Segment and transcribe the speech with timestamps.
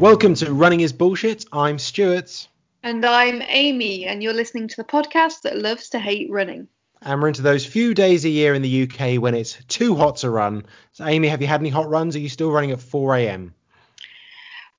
[0.00, 1.44] Welcome to Running is Bullshit.
[1.52, 2.46] I'm Stuart.
[2.84, 6.68] And I'm Amy, and you're listening to the podcast that loves to hate running.
[7.02, 10.18] And we're into those few days a year in the UK when it's too hot
[10.18, 10.66] to run.
[10.92, 12.14] So, Amy, have you had any hot runs?
[12.14, 13.54] Are you still running at 4 a.m.?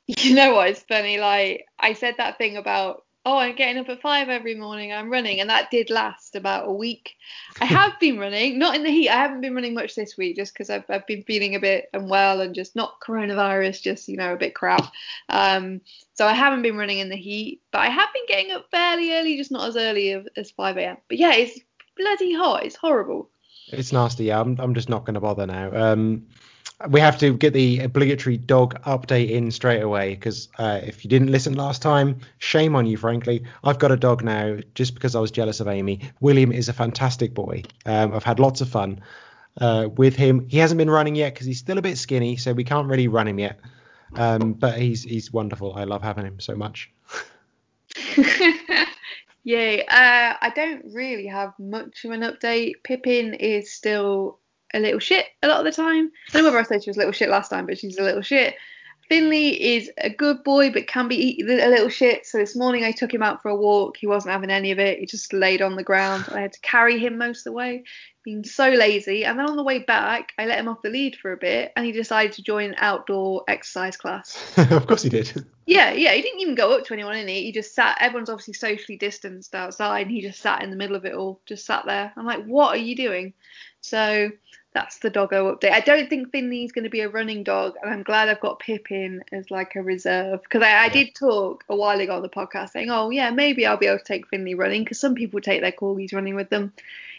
[0.07, 0.70] You know what?
[0.70, 1.20] It's funny.
[1.20, 5.09] Like, I said that thing about oh, I'm getting up at five every morning, I'm
[5.11, 5.39] running.
[5.39, 7.15] And that did last about a week.
[7.60, 9.10] I have been running, not in the heat.
[9.10, 11.89] I haven't been running much this week just because I've, I've been feeling a bit
[11.93, 14.91] unwell and just not coronavirus, just, you know, a bit crap.
[15.27, 15.82] Um,
[16.13, 19.13] so I haven't been running in the heat, but I have been getting up fairly
[19.13, 20.97] early, just not as early as 5 a.m.
[21.07, 21.60] But yeah, it's
[21.97, 22.65] bloody hot.
[22.65, 23.29] It's horrible.
[23.71, 24.25] It's nasty.
[24.25, 25.71] Yeah, I'm, I'm just not going to bother now.
[25.74, 26.27] Um,
[26.88, 31.10] we have to get the obligatory dog update in straight away because uh, if you
[31.10, 33.44] didn't listen last time, shame on you, frankly.
[33.64, 36.00] I've got a dog now just because I was jealous of Amy.
[36.22, 37.63] William is a fantastic boy.
[37.85, 39.02] Um, I've had lots of fun
[39.59, 40.47] uh, with him.
[40.47, 43.09] He hasn't been running yet because he's still a bit skinny, so we can't really
[43.09, 43.59] run him yet.
[44.16, 45.73] Um, but he's he's wonderful.
[45.75, 46.89] I love having him so much.
[49.44, 49.81] Yay.
[49.81, 52.75] Uh, I don't really have much of an update.
[52.83, 54.39] Pippin is still
[54.73, 56.12] a little shit a lot of the time.
[56.30, 57.98] I don't know whether I said she was a little shit last time, but she's
[57.98, 58.56] a little shit.
[59.09, 62.28] Finley is a good boy, but can be a little shit.
[62.28, 63.97] So this morning I took him out for a walk.
[63.97, 65.00] He wasn't having any of it.
[65.00, 66.25] He just laid on the ground.
[66.31, 67.86] I had to carry him most of the way,
[68.23, 69.25] being so lazy.
[69.25, 71.73] And then on the way back, I let him off the lead for a bit,
[71.75, 74.38] and he decided to join an outdoor exercise class.
[74.58, 75.44] of course he did.
[75.66, 76.14] Yeah, yeah.
[76.14, 77.42] He didn't even go up to anyone in it.
[77.42, 77.97] He just sat.
[78.00, 81.42] Everyone's obviously socially distanced outside, and he just sat in the middle of it all,
[81.47, 82.14] just sat there.
[82.16, 83.34] I'm like, what are you doing?
[83.81, 84.30] So
[84.73, 85.72] that's the doggo update.
[85.72, 88.59] I don't think Finley's going to be a running dog, and I'm glad I've got
[88.59, 90.89] Pippin as like a reserve because I, I yeah.
[90.89, 94.00] did talk a while ago on the podcast saying, oh yeah, maybe I'll be able
[94.00, 96.72] to take Finley running because some people take their corgis running with them.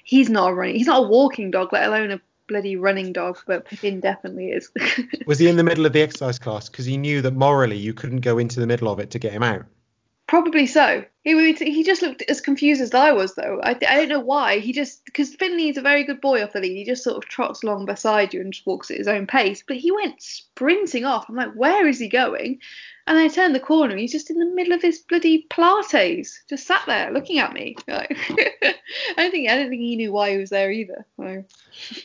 [0.05, 3.39] He's not a running, he's not a walking dog, let alone a bloody running dog,
[3.47, 4.71] but Pippin definitely is.
[5.27, 7.95] was he in the middle of the exercise class because he knew that morally you
[7.95, 9.65] couldn't go into the middle of it to get him out?
[10.27, 11.05] Probably so.
[11.23, 13.61] He he just looked as confused as I was though.
[13.63, 14.59] I, I don't know why.
[14.59, 16.75] He just because Finley's a very good boy off the lead.
[16.75, 19.63] He just sort of trots along beside you and just walks at his own pace.
[19.67, 21.29] But he went sprinting off.
[21.29, 22.61] I'm like, where is he going?
[23.07, 23.91] And I turned the corner.
[23.91, 27.53] And he's just in the middle of his bloody Pilates, just sat there looking at
[27.53, 27.77] me.
[27.89, 28.17] Like,
[29.17, 31.05] I don't think I don't think he knew why he was there either.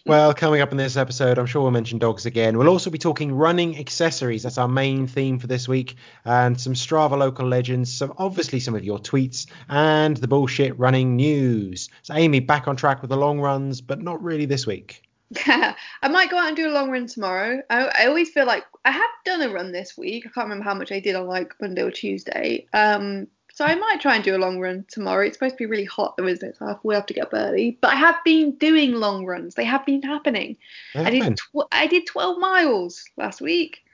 [0.05, 2.57] Well, coming up in this episode, I'm sure we'll mention dogs again.
[2.57, 4.43] We'll also be talking running accessories.
[4.43, 8.75] That's our main theme for this week, and some Strava local legends, some obviously some
[8.75, 11.89] of your tweets, and the bullshit running news.
[12.01, 15.01] So Amy back on track with the long runs, but not really this week.
[15.47, 17.61] Yeah, I might go out and do a long run tomorrow.
[17.69, 20.25] I, I, always feel like I have done a run this week.
[20.25, 22.67] I can't remember how much I did on like Monday or Tuesday.
[22.73, 25.25] Um, so I might try and do a long run tomorrow.
[25.25, 26.57] It's supposed to be really hot though, isn't it?
[26.57, 27.77] So we'll have to get up early.
[27.79, 29.55] But I have been doing long runs.
[29.55, 30.57] They have been happening.
[30.93, 33.84] I did tw- I did 12 miles last week.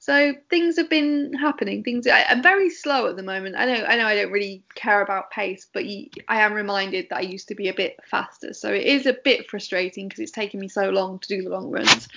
[0.00, 1.84] So things have been happening.
[1.84, 3.56] Things I, am very slow at the moment.
[3.58, 7.08] I know I know I don't really care about pace, but you, I am reminded
[7.10, 8.54] that I used to be a bit faster.
[8.54, 11.50] So it is a bit frustrating because it's taken me so long to do the
[11.50, 12.08] long runs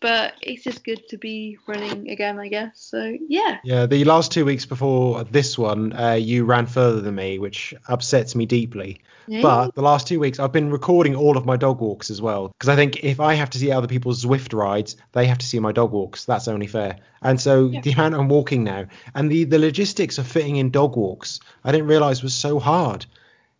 [0.00, 2.72] but it's just good to be running again, I guess.
[2.74, 3.58] So yeah.
[3.64, 7.74] Yeah, the last two weeks before this one, uh, you ran further than me, which
[7.88, 9.00] upsets me deeply.
[9.42, 12.48] But the last two weeks, I've been recording all of my dog walks as well,
[12.48, 15.44] because I think if I have to see other people's Zwift rides, they have to
[15.44, 16.24] see my dog walks.
[16.24, 16.96] That's only fair.
[17.20, 17.82] And so yeah.
[17.82, 21.72] the amount I'm walking now, and the the logistics of fitting in dog walks, I
[21.72, 23.04] didn't realize was so hard,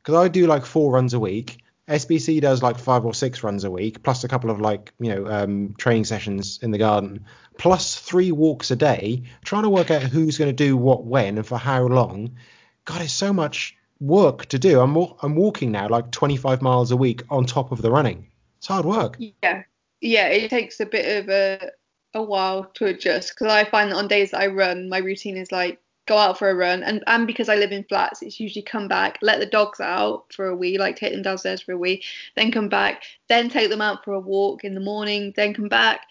[0.03, 3.65] because I do like four runs a week SBC does like five or six runs
[3.65, 7.25] a week, plus a couple of like you know um, training sessions in the garden,
[7.57, 9.23] plus three walks a day.
[9.45, 12.37] Trying to work out who's going to do what when and for how long.
[12.85, 14.81] God, it's so much work to do.
[14.81, 18.29] I'm I'm walking now like 25 miles a week on top of the running.
[18.59, 19.17] It's hard work.
[19.19, 19.63] Yeah,
[20.01, 21.71] yeah, it takes a bit of a
[22.15, 25.37] a while to adjust because I find that on days that I run, my routine
[25.37, 28.41] is like go out for a run and and because I live in flats it's
[28.41, 31.73] usually come back let the dogs out for a wee like take them downstairs for
[31.73, 32.03] a wee
[32.35, 35.69] then come back then take them out for a walk in the morning then come
[35.69, 36.07] back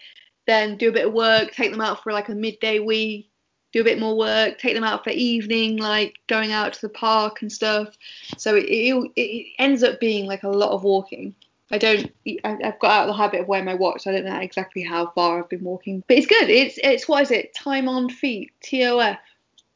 [0.46, 3.28] then do a bit of work take them out for like a midday wee
[3.72, 6.88] do a bit more work take them out for evening like going out to the
[6.88, 7.98] park and stuff
[8.36, 11.34] so it, it, it ends up being like a lot of walking
[11.70, 12.10] I don't.
[12.44, 14.06] I've got out of the habit of wearing my watch.
[14.06, 16.48] I don't know exactly how far I've been walking, but it's good.
[16.48, 17.54] It's it's what is it?
[17.54, 18.52] Time on feet.
[18.62, 19.18] TOF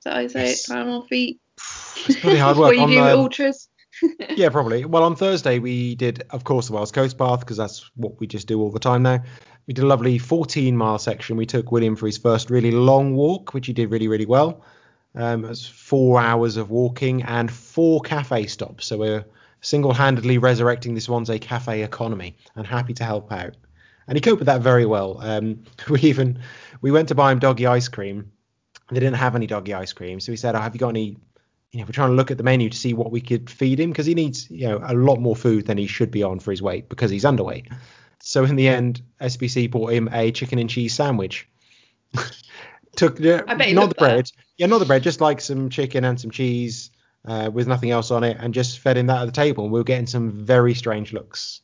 [0.05, 0.69] that I say yes.
[0.69, 0.73] it?
[0.73, 1.41] Time on feet.
[2.07, 2.75] It's pretty hard work.
[2.75, 3.69] you on, do um, ultras.
[4.31, 4.85] yeah, probably.
[4.85, 8.27] Well, on Thursday we did, of course, the Wales Coast Path because that's what we
[8.27, 9.23] just do all the time now.
[9.67, 11.37] We did a lovely 14 mile section.
[11.37, 14.65] We took William for his first really long walk, which he did really, really well.
[15.15, 18.87] Um, it was four hours of walking and four cafe stops.
[18.87, 19.25] So we're
[19.61, 23.55] single-handedly resurrecting this Swansea cafe economy and happy to help out.
[24.09, 25.19] And he coped with that very well.
[25.21, 26.41] Um, we even
[26.81, 28.33] we went to buy him doggy ice cream
[28.93, 31.17] They didn't have any doggy ice cream, so we said, oh, "Have you got any?"
[31.73, 33.81] You know, we're trying to look at the menu to see what we could feed
[33.81, 36.39] him because he needs, you know, a lot more food than he should be on
[36.39, 37.73] for his weight because he's underweight.
[38.21, 41.49] So in the end, SBC bought him a chicken and cheese sandwich.
[42.97, 44.33] Took uh, not the bread, that.
[44.59, 46.91] yeah, not the bread, just like some chicken and some cheese
[47.25, 49.65] uh, with nothing else on it, and just fed him that at the table.
[49.65, 51.63] And we were getting some very strange looks.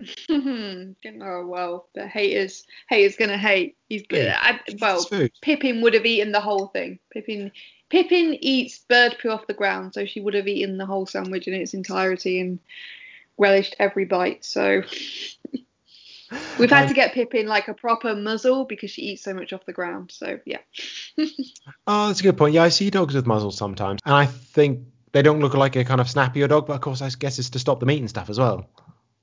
[0.30, 3.76] oh well, the haters haters gonna hate.
[3.88, 4.32] He's good.
[4.34, 5.06] I, well,
[5.42, 6.98] Pippin would have eaten the whole thing.
[7.12, 7.52] Pippin
[7.90, 11.48] Pippin eats bird poo off the ground, so she would have eaten the whole sandwich
[11.48, 12.60] in its entirety and
[13.36, 14.44] relished every bite.
[14.44, 14.82] So
[16.58, 19.52] we've had um, to get Pippin like a proper muzzle because she eats so much
[19.52, 20.12] off the ground.
[20.12, 20.60] So yeah.
[21.86, 22.54] oh, that's a good point.
[22.54, 25.84] Yeah, I see dogs with muzzles sometimes, and I think they don't look like a
[25.84, 28.30] kind of snappier dog, but of course I guess it's to stop them eating stuff
[28.30, 28.68] as well.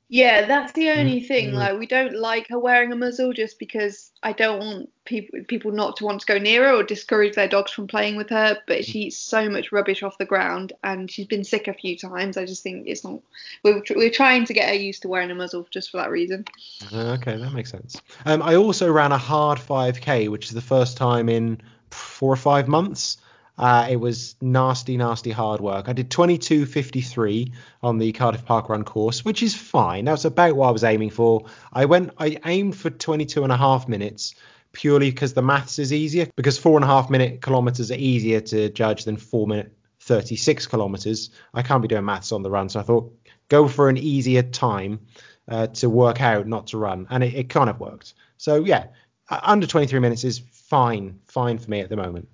[0.10, 1.52] Yeah, that's the only mm, thing.
[1.52, 1.56] Mm.
[1.56, 5.72] Like, we don't like her wearing a muzzle just because I don't want people people
[5.72, 8.58] not to want to go near her or discourage their dogs from playing with her.
[8.68, 11.98] But she eats so much rubbish off the ground, and she's been sick a few
[11.98, 12.38] times.
[12.38, 13.20] I just think it's not.
[13.64, 16.46] We're, we're trying to get her used to wearing a muzzle just for that reason.
[16.94, 18.02] Uh, okay, that makes sense.
[18.26, 21.60] Um, I also ran a hard 5k, which is the first time in
[21.92, 23.18] four or five months.
[23.58, 25.90] Uh, it was nasty, nasty hard work.
[25.90, 27.52] I did 22.53
[27.82, 30.06] on the Cardiff Park Run course, which is fine.
[30.06, 31.46] That was about what I was aiming for.
[31.74, 34.36] I went, I aimed for 22 and a half minutes
[34.74, 36.28] purely because the maths is easier.
[36.36, 40.68] Because four and a half minute kilometers are easier to judge than four minute 36
[40.68, 41.32] kilometers.
[41.54, 43.12] I can't be doing maths on the run, so I thought
[43.50, 45.00] go for an easier time
[45.48, 48.14] uh, to work out, not to run, and it, it kind of worked.
[48.38, 48.88] So yeah,
[49.30, 52.28] under 23 minutes is fine, fine for me at the moment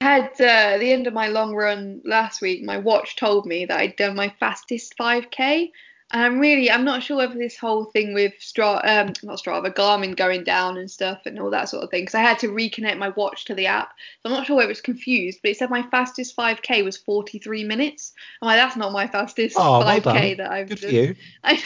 [0.00, 3.78] had uh, the end of my long run last week, my watch told me that
[3.78, 5.70] I'd done my fastest 5k.
[6.10, 9.74] And I'm really, I'm not sure whether this whole thing with Strava, um, not Strava,
[9.74, 12.48] Garmin going down and stuff and all that sort of thing, because I had to
[12.48, 13.92] reconnect my watch to the app.
[14.22, 17.64] So I'm not sure whether it's confused, but it said my fastest 5k was 43
[17.64, 18.14] minutes.
[18.40, 20.90] I'm like, that's not my fastest oh, 5k well that I've Good done.
[20.90, 21.14] For you.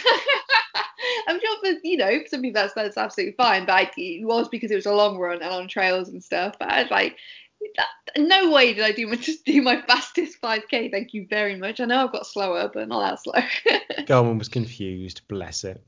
[1.28, 4.26] I'm sure for you know for some people that's that's absolutely fine, but I, it
[4.26, 6.56] was because it was a long run and on trails and stuff.
[6.58, 7.16] But I was like,
[8.18, 10.90] no way did I do my just do my fastest 5k.
[10.90, 11.80] Thank you very much.
[11.80, 13.74] I know I've got slower, but not that slow.
[14.06, 15.22] Garmin was confused.
[15.28, 15.82] Bless it.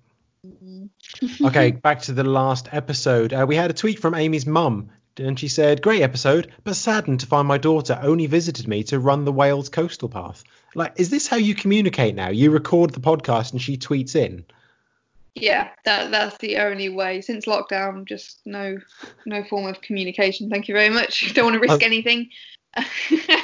[0.46, 1.46] Mm-hmm.
[1.46, 3.32] okay, back to the last episode.
[3.32, 7.20] Uh, we had a tweet from Amy's mum, and she said, "Great episode, but saddened
[7.20, 10.44] to find my daughter only visited me to run the Wales coastal path.
[10.74, 12.28] Like, is this how you communicate now?
[12.28, 14.44] You record the podcast and she tweets in."
[15.34, 17.20] Yeah, that that's the only way.
[17.20, 18.78] Since lockdown, just no
[19.26, 20.48] no form of communication.
[20.48, 21.34] Thank you very much.
[21.34, 22.30] Don't want to risk anything.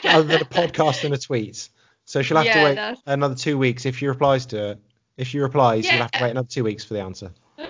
[0.05, 1.69] other than a podcast and a tweet.
[2.05, 3.01] So she'll have yeah, to wait that's...
[3.07, 4.79] another two weeks if she replies to it.
[5.17, 5.93] If she replies, yeah.
[5.93, 7.31] you'll have to wait another two weeks for the answer.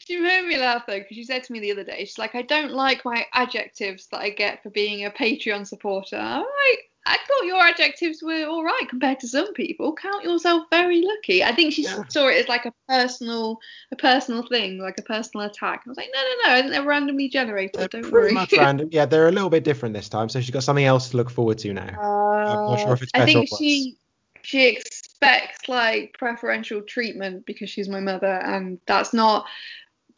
[0.00, 2.34] she made me laugh though because she said to me the other day, she's like,
[2.34, 6.16] I don't like my adjectives that I get for being a Patreon supporter.
[6.16, 9.94] I'm like, I thought your adjectives were all right compared to some people.
[9.94, 11.42] Count yourself very lucky.
[11.42, 12.02] I think she yeah.
[12.08, 13.58] saw it as like a personal,
[13.90, 15.82] a personal thing, like a personal attack.
[15.86, 17.74] I was like, no, no, no, I think they're randomly generated.
[17.74, 18.32] They're Don't pretty worry.
[18.32, 18.90] much random.
[18.92, 21.30] Yeah, they're a little bit different this time, so she's got something else to look
[21.30, 21.88] forward to now.
[21.98, 23.96] Uh, I'm not sure if it's better I think she
[24.42, 29.46] she expects like preferential treatment because she's my mother, and that's not.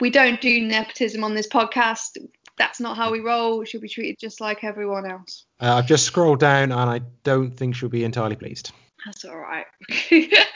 [0.00, 2.18] We don't do nepotism on this podcast
[2.56, 3.64] that's not how we roll.
[3.64, 5.46] She'll be treated just like everyone else.
[5.60, 8.72] Uh, I've just scrolled down and I don't think she'll be entirely pleased.
[9.04, 9.66] That's all right.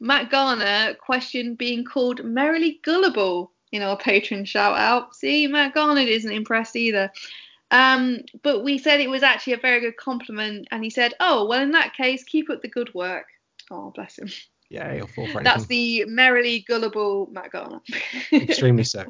[0.00, 5.14] Matt Garner questioned being called merrily gullible in our patron shout out.
[5.14, 7.10] See, Matt Garner isn't impressed either.
[7.70, 11.46] Um, but we said it was actually a very good compliment, and he said, "Oh,
[11.46, 13.26] well, in that case, keep up the good work."
[13.70, 14.28] Oh, bless him.
[14.70, 17.80] Yeah, he'll fall for That's the merrily gullible Matt Garner.
[18.32, 19.06] Extremely so.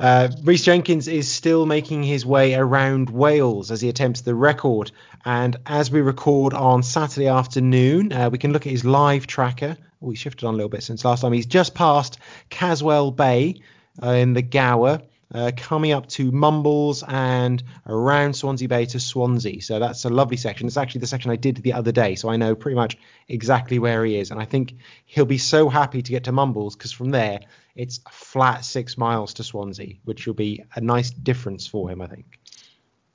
[0.00, 4.90] Uh, Rhys Jenkins is still making his way around Wales as he attempts the record.
[5.24, 9.76] And as we record on Saturday afternoon, uh, we can look at his live tracker.
[10.02, 11.32] Oh, he shifted on a little bit since last time.
[11.32, 12.18] He's just past
[12.50, 13.60] Caswell Bay
[14.02, 15.02] uh, in the Gower.
[15.32, 19.60] Uh, coming up to Mumbles and around Swansea Bay to Swansea.
[19.62, 20.68] So that's a lovely section.
[20.68, 22.96] It's actually the section I did the other day, so I know pretty much
[23.26, 24.30] exactly where he is.
[24.30, 24.74] And I think
[25.06, 27.40] he'll be so happy to get to Mumbles because from there
[27.76, 32.00] it's a flat six miles to Swansea, which will be a nice difference for him,
[32.00, 32.38] I think.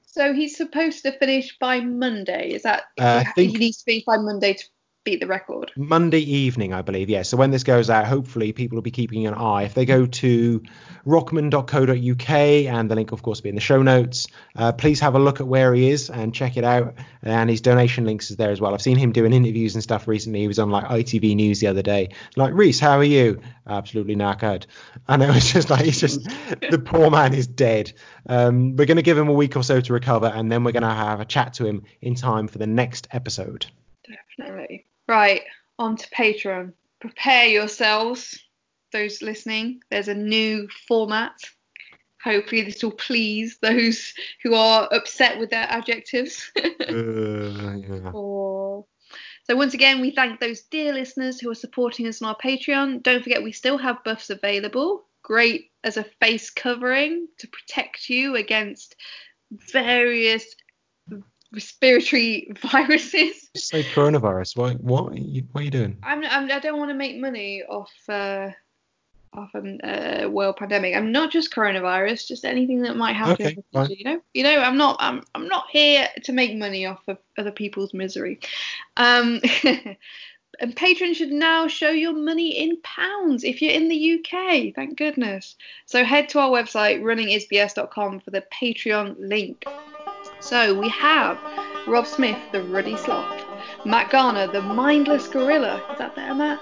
[0.05, 2.51] So he's supposed to finish by Monday.
[2.51, 4.63] Is that uh, think, he needs to finish by Monday to
[5.05, 5.71] beat the record.
[5.77, 7.09] Monday evening, I believe.
[7.09, 7.21] Yeah.
[7.21, 9.63] So when this goes out, hopefully people will be keeping an eye.
[9.63, 10.61] If they go to
[11.05, 15.15] rockman.co.uk, and the link, of course, will be in the show notes, uh, please have
[15.15, 16.95] a look at where he is and check it out.
[17.23, 18.73] And his donation links is there as well.
[18.73, 20.41] I've seen him doing interviews and stuff recently.
[20.41, 22.09] He was on like ITV News the other day.
[22.35, 23.41] Like, Rhys, how are you?
[23.67, 24.65] Absolutely knackered.
[25.07, 26.23] And it was just like, he's just,
[26.69, 27.93] the poor man is dead.
[28.27, 30.71] Um, we're going to give him a week or so to recover, and then we're
[30.71, 33.65] going to have a chat to him in time for the next episode.
[34.09, 34.85] Definitely.
[35.07, 35.41] Right,
[35.77, 36.73] on to Patreon.
[36.99, 38.39] Prepare yourselves,
[38.91, 39.81] those listening.
[39.89, 41.33] There's a new format.
[42.23, 44.13] Hopefully, this will please those
[44.43, 46.51] who are upset with their adjectives.
[46.57, 48.11] uh, yeah.
[48.13, 48.85] or...
[49.45, 53.01] So, once again, we thank those dear listeners who are supporting us on our Patreon.
[53.01, 55.05] Don't forget, we still have buffs available.
[55.23, 58.95] Great as a face covering to protect you against
[59.71, 60.55] various
[61.53, 63.49] respiratory viruses.
[63.55, 64.57] Say coronavirus.
[64.57, 64.81] What?
[64.81, 65.13] What?
[65.13, 65.97] Are you, what are you doing?
[66.03, 66.51] I'm, I'm.
[66.51, 67.91] I don't want to make money off.
[68.07, 68.51] Uh,
[69.33, 70.95] off a uh, world pandemic.
[70.95, 73.45] I'm not just coronavirus, just anything that might happen.
[73.45, 73.91] Okay, fine.
[73.91, 74.97] You know, you know, I'm not.
[74.99, 75.23] I'm.
[75.35, 78.39] I'm not here to make money off of other people's misery.
[78.97, 79.39] Um,
[80.59, 84.73] and patrons should now show your money in pounds if you're in the UK.
[84.75, 85.55] Thank goodness.
[85.85, 89.65] So head to our website runningisbs.com for the Patreon link.
[90.39, 91.37] So we have
[91.87, 93.43] Rob Smith, the ruddy sloth,
[93.85, 95.81] Matt Garner, the mindless gorilla.
[95.91, 96.59] Is that there, Matt?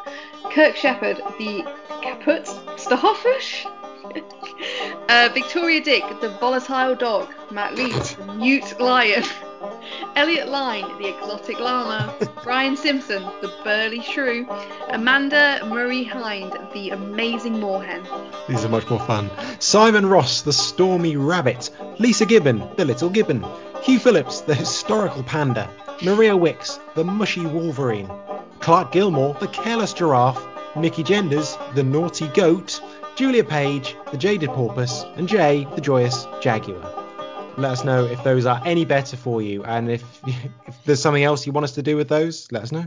[0.51, 1.63] Kirk Shepherd, the
[2.01, 3.65] kaput starfish.
[5.09, 7.29] uh, Victoria Dick, the volatile dog.
[7.51, 9.23] Matt Leeds, the mute lion.
[10.15, 12.13] Elliot Line, the exotic llama,
[12.43, 14.47] Brian Simpson, the burly shrew,
[14.89, 18.03] Amanda Murray Hind, the amazing moorhen.
[18.47, 19.29] These are much more fun.
[19.59, 23.45] Simon Ross, the stormy rabbit, Lisa Gibbon, the little gibbon,
[23.81, 25.69] Hugh Phillips, the historical panda,
[26.03, 28.09] Maria Wicks, the mushy wolverine,
[28.59, 32.81] Clark Gilmore, the careless giraffe, Mickey Genders, the naughty goat,
[33.15, 37.06] Julia Page, the jaded porpoise, and Jay, the joyous jaguar.
[37.57, 40.03] Let us know if those are any better for you, and if,
[40.67, 42.85] if there's something else you want us to do with those, let us know.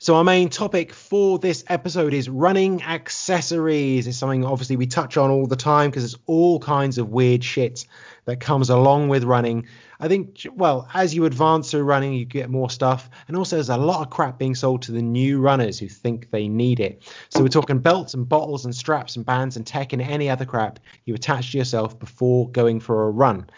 [0.00, 4.06] So our main topic for this episode is running accessories.
[4.06, 7.42] It's something obviously we touch on all the time because there's all kinds of weird
[7.42, 7.84] shit
[8.24, 9.66] that comes along with running.
[9.98, 13.10] I think, well, as you advance through running, you get more stuff.
[13.26, 16.30] And also, there's a lot of crap being sold to the new runners who think
[16.30, 17.02] they need it.
[17.28, 20.44] So, we're talking belts and bottles and straps and bands and tech and any other
[20.44, 23.50] crap you attach to yourself before going for a run.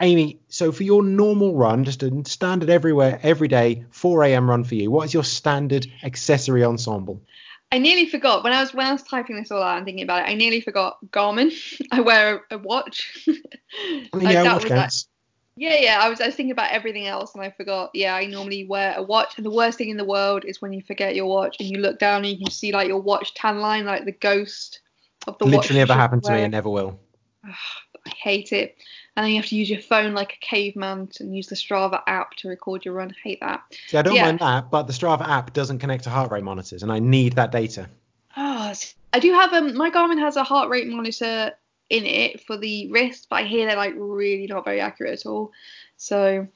[0.00, 4.48] Amy, so for your normal run, just a standard everywhere, every day, 4 a.m.
[4.48, 7.22] run for you, what is your standard accessory ensemble?
[7.70, 10.04] I nearly forgot when I was when I was typing this all out and thinking
[10.04, 10.30] about it.
[10.30, 11.52] I nearly forgot Garmin.
[11.90, 13.26] I wear a, a watch.
[13.28, 15.08] I mean, like yeah, watch counts.
[15.56, 15.98] Yeah, yeah.
[15.98, 17.90] I was I was thinking about everything else and I forgot.
[17.94, 20.74] Yeah, I normally wear a watch, and the worst thing in the world is when
[20.74, 23.32] you forget your watch and you look down and you can see like your watch
[23.34, 24.80] tan line, like the ghost
[25.26, 25.64] of the Literally watch.
[25.64, 27.00] Literally never happened to me and never will.
[27.44, 28.76] I hate it.
[29.16, 32.02] And then you have to use your phone like a caveman and use the Strava
[32.06, 33.10] app to record your run.
[33.10, 33.62] I hate that.
[33.88, 34.24] See, I don't yeah.
[34.24, 37.34] mind that, but the Strava app doesn't connect to heart rate monitors, and I need
[37.34, 37.88] that data.
[38.36, 38.72] Oh,
[39.12, 41.52] I do have um my Garmin has a heart rate monitor
[41.90, 45.26] in it for the wrist, but I hear they're like really not very accurate at
[45.26, 45.52] all.
[45.98, 46.48] So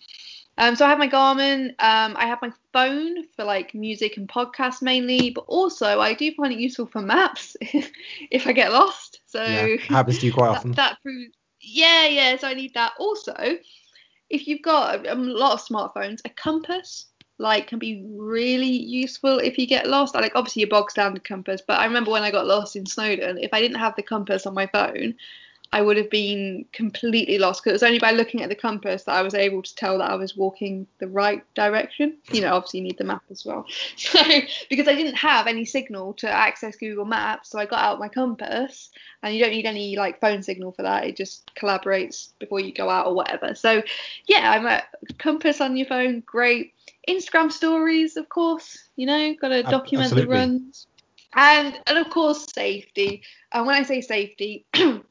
[0.59, 1.69] um, so I have my Garmin.
[1.79, 6.33] Um, I have my phone for like music and podcasts mainly, but also I do
[6.33, 9.21] find it useful for maps if I get lost.
[9.27, 10.73] So yeah, happens to you quite often.
[10.73, 11.35] That, that proves,
[11.67, 12.37] yeah, yeah.
[12.37, 12.93] So I need that.
[12.99, 13.35] Also,
[14.31, 17.07] if you've got a, a lot of smartphones, a compass
[17.39, 20.15] like can be really useful if you get lost.
[20.15, 23.39] Like obviously your bog standard compass, but I remember when I got lost in Snowdon,
[23.39, 25.15] if I didn't have the compass on my phone,
[25.73, 29.03] I would have been completely lost because it was only by looking at the compass
[29.05, 32.17] that I was able to tell that I was walking the right direction.
[32.33, 33.67] You know, obviously you need the map as well.
[33.97, 34.23] So
[34.71, 38.09] because I didn't have any signal to access Google Maps, so I got out my
[38.09, 38.91] compass,
[39.23, 41.05] and you don't need any like phone signal for that.
[41.05, 43.55] It just collaborates before you go out or whatever.
[43.55, 43.83] So
[44.27, 44.83] yeah, I'm a
[45.19, 46.75] compass on your phone, great.
[47.09, 48.89] Instagram stories, of course.
[48.97, 50.35] You know, got to document Absolutely.
[50.35, 50.87] the runs,
[51.35, 53.23] and and of course safety.
[53.53, 54.65] And when I say safety.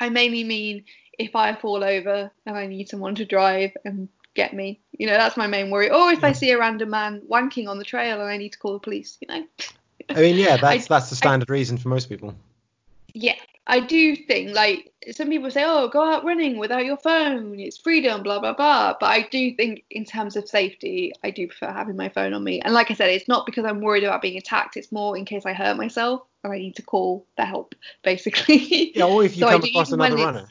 [0.00, 0.84] I mainly mean
[1.18, 4.80] if I fall over and I need someone to drive and get me.
[4.92, 5.90] You know, that's my main worry.
[5.90, 6.28] Or if yeah.
[6.28, 6.36] I mm.
[6.36, 9.18] see a random man wanking on the trail and I need to call the police,
[9.20, 9.44] you know.
[10.08, 12.34] I mean, yeah, that's I, that's the standard I, reason for most people.
[13.12, 13.34] Yeah,
[13.66, 17.78] I do think like some people say, oh, go out running without your phone, it's
[17.78, 18.96] freedom, blah blah blah.
[18.98, 22.42] But I do think in terms of safety, I do prefer having my phone on
[22.42, 22.60] me.
[22.60, 24.76] And like I said, it's not because I'm worried about being attacked.
[24.76, 28.96] It's more in case I hurt myself and I need to call for help, basically.
[28.96, 30.48] Yeah, or if you so come across another runner.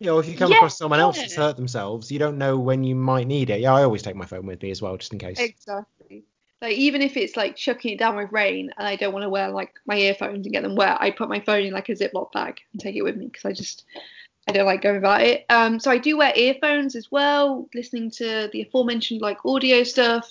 [0.00, 2.56] Yeah, or if you come yeah, across someone else that's hurt themselves, you don't know
[2.56, 3.60] when you might need it.
[3.60, 5.40] Yeah, I always take my phone with me as well, just in case.
[5.40, 6.24] Exactly.
[6.60, 9.28] Like even if it's like chucking it down with rain and I don't want to
[9.28, 11.92] wear like my earphones and get them wet, I put my phone in like a
[11.92, 13.84] Ziploc bag and take it with me because I just
[14.48, 15.44] I don't like going about it.
[15.50, 20.28] Um, so I do wear earphones as well, listening to the aforementioned like audio stuff.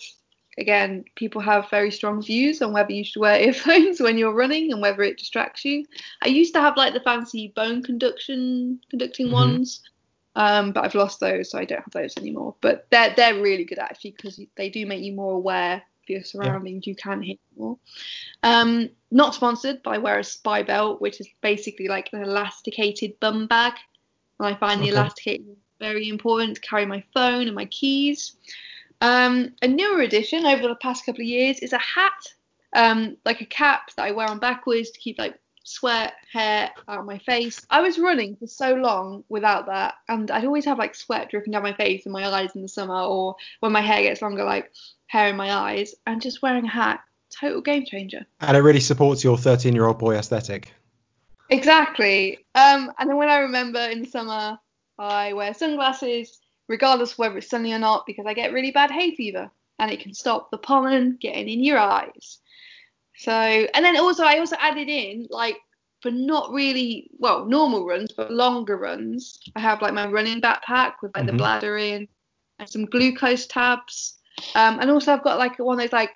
[0.57, 4.71] Again, people have very strong views on whether you should wear earphones when you're running
[4.73, 5.85] and whether it distracts you.
[6.23, 9.35] I used to have like the fancy bone conduction conducting mm-hmm.
[9.35, 9.81] ones,
[10.35, 12.55] um, but I've lost those, so I don't have those anymore.
[12.59, 16.85] But they're they're really good actually because they do make you more aware your surroundings.
[16.85, 16.91] Yeah.
[16.91, 17.77] You can hear more.
[18.43, 23.19] Um, not sponsored, but I wear a spy belt, which is basically like an elasticated
[23.19, 23.73] bum bag.
[24.39, 24.89] And I find okay.
[24.89, 28.35] the elasticated very important to carry my phone and my keys.
[29.01, 32.33] Um, a newer addition over the past couple of years is a hat,
[32.75, 36.99] um, like a cap that I wear on backwards to keep like sweat, hair out
[36.99, 37.65] of my face.
[37.69, 41.51] I was running for so long without that, and I'd always have like sweat dripping
[41.51, 44.43] down my face and my eyes in the summer, or when my hair gets longer,
[44.43, 44.71] like
[45.07, 45.95] hair in my eyes.
[46.05, 47.01] And just wearing a hat,
[47.39, 48.25] total game changer.
[48.39, 50.73] And it really supports your 13 year old boy aesthetic.
[51.49, 52.39] Exactly.
[52.55, 54.59] Um, and then when I remember in the summer,
[54.99, 58.91] I wear sunglasses regardless of whether it's sunny or not, because I get really bad
[58.91, 59.49] hay fever
[59.79, 62.39] and it can stop the pollen getting in your eyes.
[63.15, 65.57] So, and then also I also added in like
[66.01, 70.93] for not really well normal runs, but longer runs, I have like my running backpack
[71.01, 71.27] with like mm-hmm.
[71.27, 72.07] the bladder in
[72.59, 74.16] and some glucose tabs.
[74.55, 76.11] Um, and also I've got like one of those like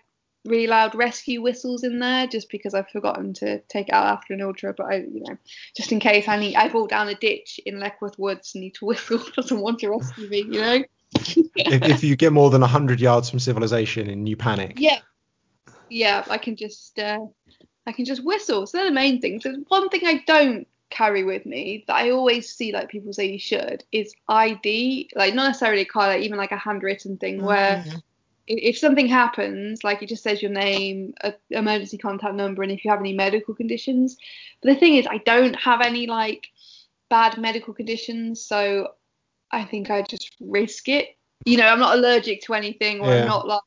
[0.46, 4.34] really loud rescue whistles in there just because I've forgotten to take it out after
[4.34, 4.74] an ultra.
[4.74, 5.38] But I, you know,
[5.76, 8.76] just in case I need, I fall down a ditch in Leckworth Woods and need
[8.76, 10.84] to whistle for someone to rescue me, you know.
[11.16, 14.74] if, if you get more than hundred yards from civilization and you panic.
[14.78, 15.00] Yeah.
[15.90, 17.20] Yeah, I can just, uh,
[17.86, 18.66] I can just whistle.
[18.66, 19.44] So they're the main things.
[19.44, 23.26] So one thing I don't carry with me that I always see like people say
[23.26, 27.44] you should is ID, like not necessarily a card, like even like a handwritten thing
[27.44, 27.98] where mm-hmm
[28.58, 32.84] if something happens, like it just says your name, a emergency contact number, and if
[32.84, 34.18] you have any medical conditions.
[34.62, 36.48] But the thing is, I don't have any like
[37.10, 38.90] bad medical conditions, so
[39.52, 41.16] I think I just risk it.
[41.46, 43.22] You know, I'm not allergic to anything, or yeah.
[43.22, 43.62] I'm not like,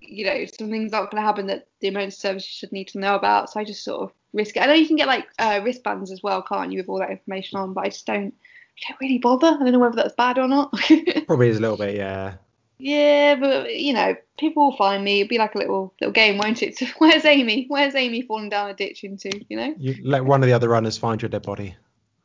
[0.00, 3.14] you know, something's not going to happen that the emergency services should need to know
[3.14, 3.50] about.
[3.50, 4.60] So I just sort of risk it.
[4.60, 7.10] I know you can get like uh, wristbands as well, can't you, with all that
[7.10, 7.72] information on?
[7.72, 9.48] But I just don't, I don't really bother.
[9.48, 10.72] I don't know whether that's bad or not.
[11.26, 12.34] Probably is a little bit, yeah.
[12.78, 15.20] Yeah, but you know, people will find me.
[15.20, 16.80] It'll be like a little little game, won't it?
[16.98, 17.66] Where's Amy?
[17.68, 19.30] Where's Amy falling down a ditch into?
[19.48, 19.74] You know.
[19.78, 21.76] You let one of the other runners find your dead body.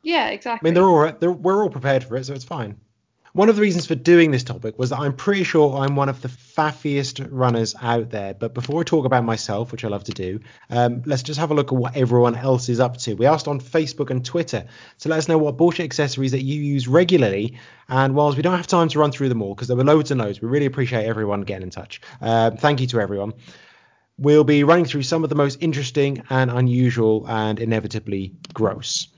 [0.02, 0.66] Yeah, exactly.
[0.66, 2.78] I mean, they're all they're, we're all prepared for it, so it's fine.
[3.34, 6.08] One of the reasons for doing this topic was that I'm pretty sure I'm one
[6.08, 8.32] of the faffiest runners out there.
[8.32, 10.38] But before I talk about myself, which I love to do,
[10.70, 13.14] um, let's just have a look at what everyone else is up to.
[13.14, 14.66] We asked on Facebook and Twitter
[15.00, 17.58] to let us know what bullshit accessories that you use regularly.
[17.88, 20.12] And whilst we don't have time to run through them all, because there were loads
[20.12, 22.00] and loads, we really appreciate everyone getting in touch.
[22.20, 23.32] Uh, thank you to everyone.
[24.16, 29.08] We'll be running through some of the most interesting and unusual and inevitably gross.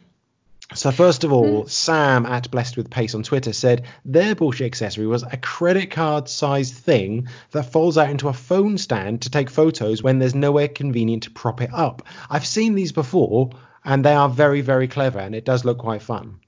[0.75, 1.71] So first of all, mm.
[1.71, 6.29] Sam at Blessed with Pace on Twitter said their bullshit accessory was a credit card
[6.29, 10.69] sized thing that folds out into a phone stand to take photos when there's nowhere
[10.69, 12.03] convenient to prop it up.
[12.29, 13.51] I've seen these before
[13.85, 16.41] and they are very very clever and it does look quite fun.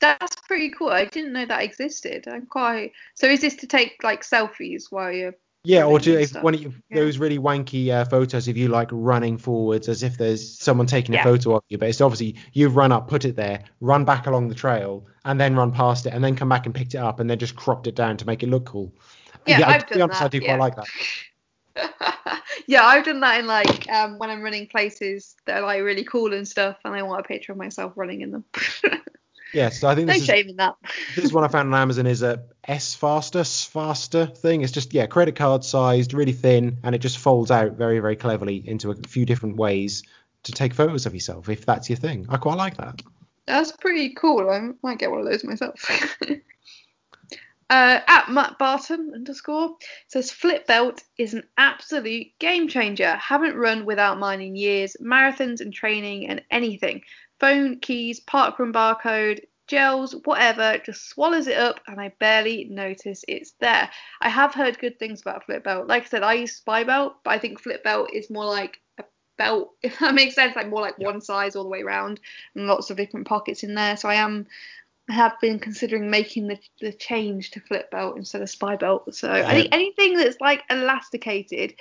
[0.00, 0.90] That's pretty cool.
[0.90, 2.28] I didn't know that existed.
[2.28, 2.92] I'm quite.
[3.14, 5.34] So is this to take like selfies while you're
[5.66, 7.00] yeah, or do if one of you, yeah.
[7.00, 11.16] those really wanky uh, photos of you like running forwards as if there's someone taking
[11.16, 14.28] a photo of you, but it's obviously you've run up, put it there, run back
[14.28, 16.98] along the trail, and then run past it, and then come back and picked it
[16.98, 18.92] up, and then just cropped it down to make it look cool.
[19.44, 20.26] Yeah, yeah I've I, done honest, that.
[20.26, 22.42] I do quite like that.
[22.68, 26.04] yeah, I've done that in like um, when I'm running places that are like really
[26.04, 28.44] cool and stuff, and I want a picture of myself running in them.
[29.56, 30.76] Yeah, so I think this no is, shame in that.
[31.14, 34.60] this is one I found on Amazon is a S faster, S faster thing.
[34.60, 38.16] It's just yeah, credit card sized, really thin, and it just folds out very very
[38.16, 40.02] cleverly into a few different ways
[40.42, 42.26] to take photos of yourself if that's your thing.
[42.28, 43.00] I quite like that.
[43.46, 44.50] That's pretty cool.
[44.50, 46.18] I might get one of those myself.
[47.68, 53.16] Uh, at Matt Barton underscore says flip belt is an absolute game changer.
[53.16, 54.96] Haven't run without mine in years.
[55.02, 57.02] Marathons and training and anything
[57.38, 63.52] phone, keys, parkrun barcode, gels, whatever, just swallows it up and I barely notice it's
[63.60, 63.90] there.
[64.20, 65.88] I have heard good things about Flip Belt.
[65.88, 68.80] Like I said, I use Spy Belt, but I think Flip Belt is more like
[68.98, 69.04] a
[69.36, 72.20] belt, if that makes sense, like more like one size all the way around
[72.54, 73.96] and lots of different pockets in there.
[73.96, 74.46] So I am
[75.08, 79.14] I have been considering making the, the change to Flip Belt instead of Spy Belt.
[79.14, 81.74] So I think anything that's like elasticated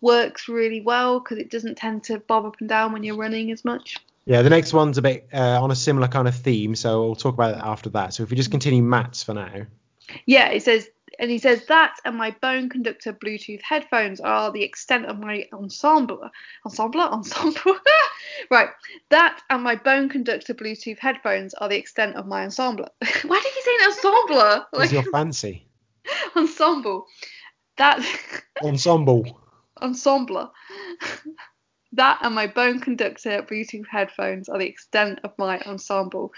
[0.00, 3.52] works really well because it doesn't tend to bob up and down when you're running
[3.52, 3.98] as much.
[4.24, 7.16] Yeah, the next one's a bit uh, on a similar kind of theme, so we'll
[7.16, 8.14] talk about it after that.
[8.14, 9.66] So if we just continue Matt's for now.
[10.26, 14.62] Yeah, it says and he says that and my bone conductor Bluetooth headphones are the
[14.62, 16.28] extent of my ensemble.
[16.64, 17.00] Ensemble?
[17.00, 17.76] Ensemble?
[18.50, 18.70] right.
[19.10, 22.88] That and my bone conductor Bluetooth headphones are the extent of my ensemble.
[23.24, 24.66] Why did he say ensemble?
[24.72, 25.66] Like, your fancy.
[26.36, 27.06] ensemble.
[27.78, 28.04] That.
[28.62, 29.40] ensemble.
[29.80, 30.52] ensemble.
[31.92, 36.32] That and my bone conductor Bluetooth headphones are the extent of my ensemble.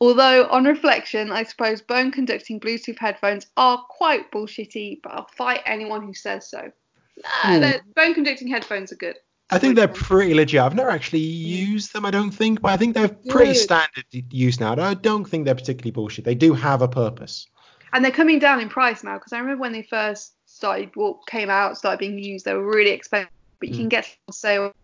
[0.00, 5.62] Although, on reflection, I suppose bone conducting Bluetooth headphones are quite bullshitty, but I'll fight
[5.66, 6.70] anyone who says so.
[7.44, 7.90] Nah, hmm.
[7.96, 9.16] bone conducting headphones are good.
[9.50, 10.60] I think they're pretty legit.
[10.60, 14.60] I've never actually used them, I don't think, but I think they're pretty standard use
[14.60, 14.76] now.
[14.78, 16.26] I don't think they're particularly bullshit.
[16.26, 17.46] They do have a purpose.
[17.94, 21.20] And they're coming down in price now because I remember when they first started, well,
[21.28, 23.78] came out, started being used, they were really expensive, but you mm.
[23.78, 24.74] can get on sale.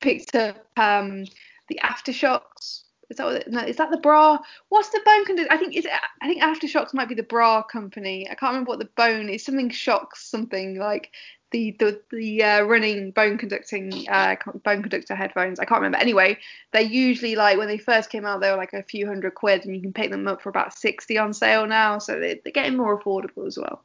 [0.00, 1.24] Picked up um,
[1.68, 2.82] the AfterShokz.
[3.10, 4.38] is that what, no, is that the bra?
[4.68, 5.52] What's the bone conductor?
[5.52, 5.86] I think is
[6.20, 8.28] I think AfterShokz might be the bra company.
[8.30, 9.44] I can't remember what the bone is.
[9.44, 11.10] Something shocks something like
[11.54, 15.60] the the the uh, running bone conducting uh, bone conductor headphones.
[15.60, 15.98] I can't remember.
[15.98, 16.36] Anyway,
[16.72, 19.64] they're usually like when they first came out, they were like a few hundred quid,
[19.64, 21.98] and you can pick them up for about sixty on sale now.
[21.98, 23.82] So they're, they're getting more affordable as well.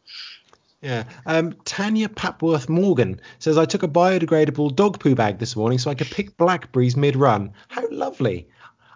[0.82, 1.04] Yeah.
[1.26, 5.92] Um, Tanya Papworth Morgan says I took a biodegradable dog poo bag this morning so
[5.92, 7.52] I could pick blackberries mid run.
[7.68, 8.48] How lovely!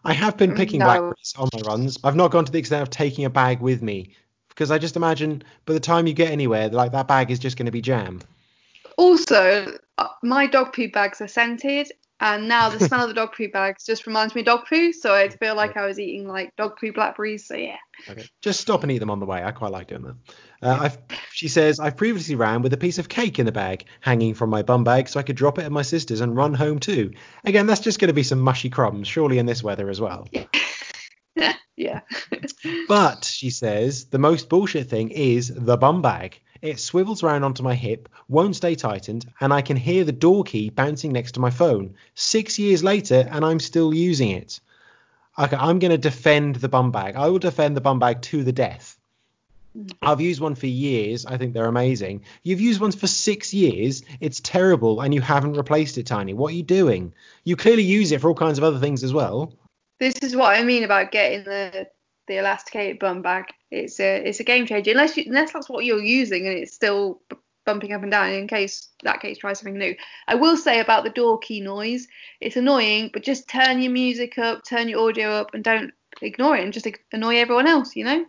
[0.06, 0.86] I have been picking no.
[0.86, 1.98] blackberries on my runs.
[2.04, 4.16] I've not gone to the extent of taking a bag with me
[4.50, 7.58] because I just imagine by the time you get anywhere, like that bag is just
[7.58, 8.22] going to be jam.
[8.98, 13.34] Also, uh, my dog poo bags are scented, and now the smell of the dog
[13.36, 16.28] poo bags just reminds me of dog poo, so I feel like I was eating
[16.28, 17.48] like dog poo blackberries.
[17.48, 17.78] So yeah.
[18.10, 18.26] Okay.
[18.42, 19.44] Just stop and eat them on the way.
[19.44, 20.16] I quite like doing that.
[20.62, 20.90] Uh,
[21.32, 24.50] she says I've previously ran with a piece of cake in the bag hanging from
[24.50, 27.12] my bum bag, so I could drop it at my sister's and run home too.
[27.44, 30.28] Again, that's just going to be some mushy crumbs, surely in this weather as well.
[31.36, 31.54] Yeah.
[31.76, 32.02] Yeah.
[32.88, 36.40] but she says the most bullshit thing is the bum bag.
[36.64, 40.46] It swivels around onto my hip, won't stay tightened, and I can hear the door
[40.46, 41.96] key bouncing next to my phone.
[42.16, 44.62] Six years later, and I'm still using it.
[45.38, 47.18] Okay, I'm going to defend the bum bag.
[47.18, 48.98] I will defend the bum bag to the death.
[49.78, 49.92] Mm.
[50.02, 51.26] I've used one for years.
[51.26, 52.22] I think they're amazing.
[52.44, 54.02] You've used ones for six years.
[54.22, 56.34] It's terrible, and you haven't replaced it, Tiny.
[56.34, 57.14] What are you doing?
[57.44, 59.54] You clearly use it for all kinds of other things as well.
[60.00, 61.90] This is what I mean about getting the
[62.28, 63.48] the elasticated bum bag.
[63.74, 66.74] It's a it's a game changer unless you, unless that's what you're using and it's
[66.74, 67.22] still
[67.66, 69.96] bumping up and down in case that case try something new.
[70.28, 72.08] I will say about the door key noise,
[72.42, 76.56] it's annoying, but just turn your music up, turn your audio up, and don't ignore
[76.56, 77.96] it and just annoy everyone else.
[77.96, 78.26] You know.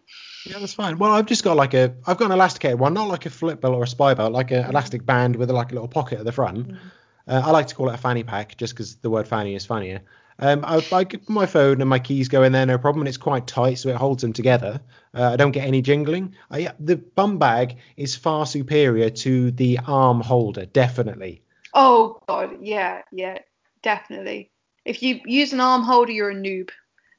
[0.47, 0.99] Yeah, that's fine.
[0.99, 3.61] Well, I've just got like a I've got an elasticated one, not like a flip
[3.61, 6.25] belt or a spy belt, like an elastic band with like a little pocket at
[6.25, 6.69] the front.
[6.69, 6.79] Mm.
[7.27, 9.65] Uh, I like to call it a fanny pack just because the word fanny is
[9.65, 10.01] funnier.
[10.39, 13.09] Um, I, I put my phone and my keys go in there, no problem, and
[13.09, 14.81] it's quite tight, so it holds them together.
[15.15, 16.35] Uh, I don't get any jingling.
[16.51, 21.43] I, the bum bag is far superior to the arm holder, definitely.
[21.73, 23.39] Oh god, yeah, yeah,
[23.83, 24.51] definitely.
[24.85, 26.71] If you use an arm holder, you're a noob.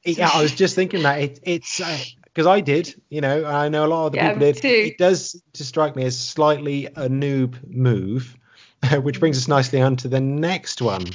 [0.04, 1.78] Yeah, I was just thinking that it, it's
[2.24, 4.56] because uh, I did, you know, I know a lot of the yeah, people did.
[4.56, 4.68] Too.
[4.68, 8.36] It does to strike me as slightly a noob move,
[9.00, 11.06] which brings us nicely on to the next one.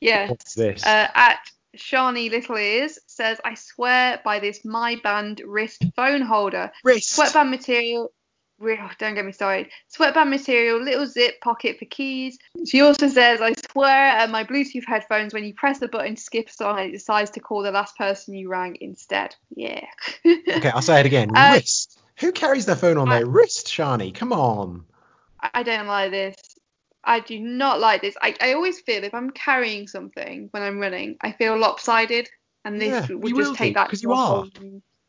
[0.00, 0.30] Yes.
[0.30, 0.84] What's this?
[0.84, 1.38] Uh, at
[1.76, 6.72] Shani Little Ears says, I swear by this My Band wrist phone holder.
[6.84, 7.10] Wrist.
[7.10, 8.12] Sweatband material.
[8.62, 9.68] Oh, don't get me started.
[9.88, 12.38] Sweatband material, little zip pocket for keys.
[12.66, 16.20] She also says, I swear at my Bluetooth headphones, when you press the button to
[16.20, 19.34] skip a song, it decides to call the last person you rang instead.
[19.54, 19.86] Yeah.
[20.26, 21.34] okay, I'll say it again.
[21.34, 22.02] Uh, wrist.
[22.18, 24.14] Who carries their phone on I, their wrist, Shani?
[24.14, 24.84] Come on.
[25.54, 26.36] I don't like this.
[27.04, 28.16] I do not like this.
[28.20, 32.28] I, I always feel if I'm carrying something when I'm running, I feel lopsided,
[32.64, 33.86] and this yeah, would just take do, that.
[33.88, 34.44] Because you are.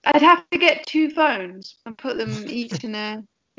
[0.05, 3.23] I'd have to get two phones and put them each in a,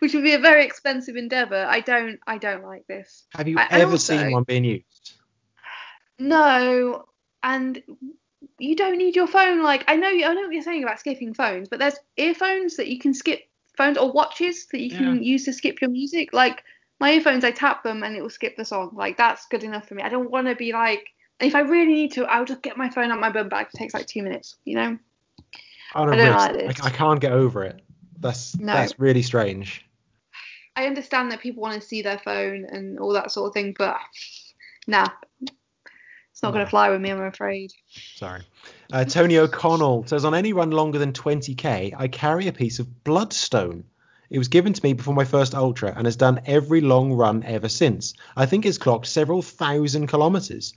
[0.00, 1.64] which would be a very expensive endeavour.
[1.68, 2.18] I don't.
[2.26, 3.24] I don't like this.
[3.34, 5.14] Have you I, ever also, seen one being used?
[6.18, 7.06] No,
[7.42, 7.82] and
[8.58, 9.62] you don't need your phone.
[9.62, 12.88] Like I know, I know what you're saying about skipping phones, but there's earphones that
[12.88, 13.42] you can skip
[13.76, 14.98] phones or watches that you yeah.
[14.98, 16.32] can use to skip your music.
[16.32, 16.64] Like
[16.98, 18.92] my earphones, I tap them and it will skip the song.
[18.94, 20.02] Like that's good enough for me.
[20.02, 21.06] I don't want to be like,
[21.40, 23.68] if I really need to, I'll just get my phone out my bum bag.
[23.72, 24.98] It takes like two minutes, you know.
[25.94, 26.80] I don't, I don't like this.
[26.80, 27.82] I, I, can't get over it.
[28.18, 28.72] That's no.
[28.72, 29.84] that's really strange.
[30.74, 33.74] I understand that people want to see their phone and all that sort of thing,
[33.76, 33.96] but
[34.86, 35.08] nah,
[35.40, 36.52] it's not no.
[36.52, 37.72] going to fly with me, I'm afraid.
[38.14, 38.42] Sorry.
[38.92, 43.04] Uh, Tony O'Connell says on any run longer than 20k, I carry a piece of
[43.04, 43.84] bloodstone.
[44.30, 47.42] It was given to me before my first ultra and has done every long run
[47.44, 48.14] ever since.
[48.36, 50.74] I think it's clocked several thousand kilometers.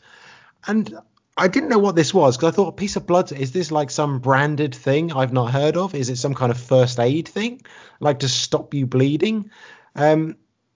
[0.68, 0.98] And
[1.38, 3.72] I didn't know what this was because I thought a piece of blood is this
[3.72, 5.96] like some branded thing I've not heard of?
[5.96, 7.62] Is it some kind of first aid thing,
[8.00, 9.50] like to stop you bleeding?
[9.96, 10.36] Um,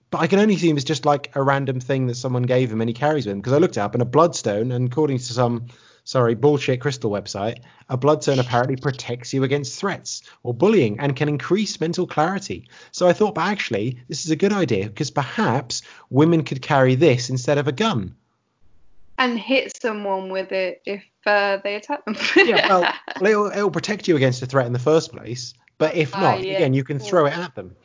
[0.09, 2.81] but I can only assume it's just like a random thing that someone gave him
[2.81, 5.17] and he carries with him because I looked it up and a bloodstone, and according
[5.17, 5.67] to some
[6.03, 11.15] sorry bullshit crystal website, a blood bloodstone apparently protects you against threats or bullying and
[11.15, 12.67] can increase mental clarity.
[12.91, 16.95] So I thought, but actually, this is a good idea because perhaps women could carry
[16.95, 18.15] this instead of a gun
[19.17, 22.15] and hit someone with it if uh, they attack them.
[22.35, 26.15] yeah, well, it'll, it'll, protect you against a threat in the first place, but if
[26.15, 26.55] ah, not, uh, yeah.
[26.55, 27.75] again, you can throw it at them.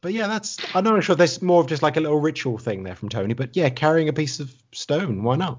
[0.00, 1.14] But yeah, that's I'm not sure.
[1.14, 3.34] There's more of just like a little ritual thing there from Tony.
[3.34, 5.58] But yeah, carrying a piece of stone, why not?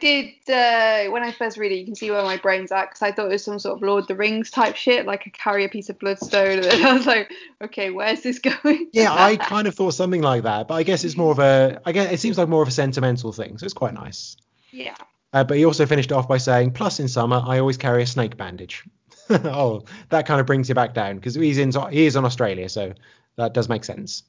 [0.00, 3.02] Did uh, when I first read it, you can see where my brain's at because
[3.02, 5.30] I thought it was some sort of Lord of the Rings type shit, like I
[5.30, 7.32] carry a piece of bloodstone, and I was like,
[7.62, 8.88] okay, where's this going?
[8.92, 11.80] yeah, I kind of thought something like that, but I guess it's more of a,
[11.84, 14.36] I guess it seems like more of a sentimental thing, so it's quite nice.
[14.70, 14.96] Yeah.
[15.32, 18.06] Uh, but he also finished off by saying, plus in summer I always carry a
[18.06, 18.84] snake bandage.
[19.30, 22.68] oh, that kind of brings you back down because he's in he is in Australia,
[22.68, 22.94] so
[23.36, 24.22] that does make sense.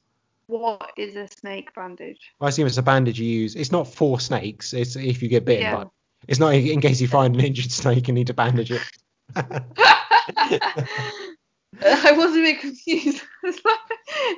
[0.50, 2.32] What is a snake bandage?
[2.40, 3.54] I assume it's a bandage you use.
[3.54, 4.72] It's not for snakes.
[4.72, 5.76] It's if you get bitten, yeah.
[5.76, 5.90] but
[6.26, 8.82] it's not in case you find an injured snake and need to bandage it.
[9.36, 9.62] I
[12.12, 13.22] was a bit confused.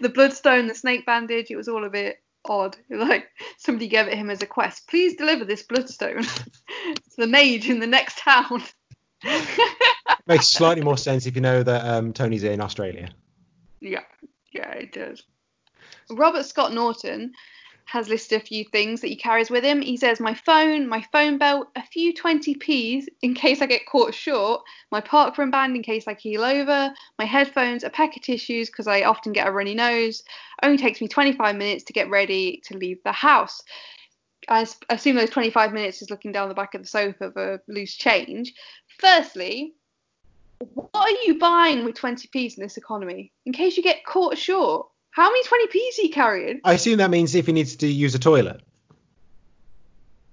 [0.02, 2.76] the bloodstone, the snake bandage, it was all a bit odd.
[2.90, 4.86] Like somebody gave it him as a quest.
[4.88, 8.62] Please deliver this bloodstone to the mage in the next town.
[10.26, 13.08] Makes slightly more sense if you know that um, Tony's in Australia.
[13.80, 14.04] Yeah,
[14.52, 15.22] yeah, it does.
[16.12, 17.32] Robert Scott Norton
[17.84, 19.82] has listed a few things that he carries with him.
[19.82, 24.14] He says my phone, my phone belt, a few 20p's in case I get caught
[24.14, 28.70] short, my parkrun band in case I keel over, my headphones, a pack of tissues
[28.70, 30.22] because I often get a runny nose.
[30.62, 33.62] Only takes me 25 minutes to get ready to leave the house.
[34.48, 37.94] I assume those 25 minutes is looking down the back of the sofa for loose
[37.94, 38.54] change.
[38.98, 39.74] Firstly,
[40.74, 44.86] what are you buying with 20p's in this economy in case you get caught short?
[45.12, 46.60] How many 20p's are you carrying?
[46.64, 48.62] I assume that means if he needs to use a toilet.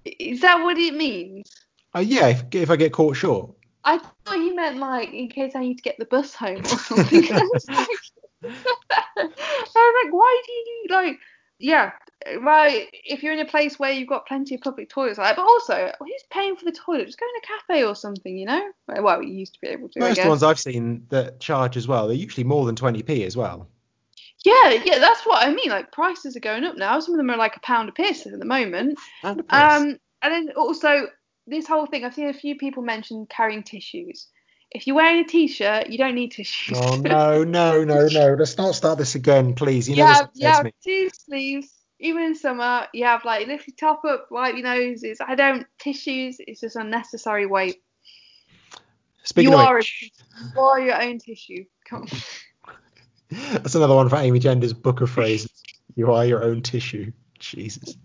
[0.06, 1.52] Is that what it means?
[1.94, 3.52] Uh, yeah, if, if I get caught short.
[3.84, 6.66] I thought you meant like in case I need to get the bus home or
[6.66, 7.26] something.
[7.34, 7.88] I, was like,
[8.44, 11.20] I was like, why do you need like
[11.60, 11.92] yeah,
[12.40, 12.88] right.
[12.94, 15.92] If you're in a place where you've got plenty of public toilets, like, but also,
[16.00, 17.06] who's paying for the toilet?
[17.06, 18.72] Just go in a cafe or something, you know?
[18.88, 20.00] Well, you used to be able to.
[20.00, 23.68] Most ones I've seen that charge as well, they're usually more than 20p as well.
[24.46, 25.70] Yeah, yeah, that's what I mean.
[25.70, 27.00] Like prices are going up now.
[27.00, 28.98] Some of them are like a pound a piece at the moment.
[29.24, 29.46] A piece.
[29.50, 31.08] Um, and then also
[31.46, 32.06] this whole thing.
[32.06, 34.28] I've seen a few people mention carrying tissues.
[34.72, 36.78] If you're wearing a t-shirt, you don't need tissues.
[36.80, 38.36] Oh no, no, no, no!
[38.38, 39.90] Let's not start this again, please.
[39.90, 41.74] You know yeah, you have two sleeves.
[42.02, 45.04] Even in summer, you have like lift your top up, wipe your nose.
[45.04, 46.38] It's, I don't tissues.
[46.40, 47.82] It's just unnecessary weight.
[49.24, 51.66] Speaking you of are which, a, you are your own tissue.
[51.90, 52.08] Come on.
[53.30, 55.52] That's another one for Amy Gender's book of phrases.
[55.96, 57.12] You are your own tissue.
[57.40, 57.96] Jesus.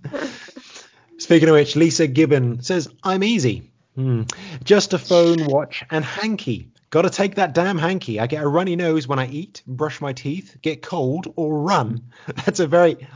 [1.19, 3.71] Speaking of which, Lisa Gibbon says, I'm easy.
[3.95, 4.23] Hmm.
[4.65, 6.69] Just a phone, watch, and hanky.
[6.91, 8.21] Gotta take that damn hanky.
[8.21, 12.03] I get a runny nose when I eat, brush my teeth, get cold, or run.
[12.45, 13.09] That's a very.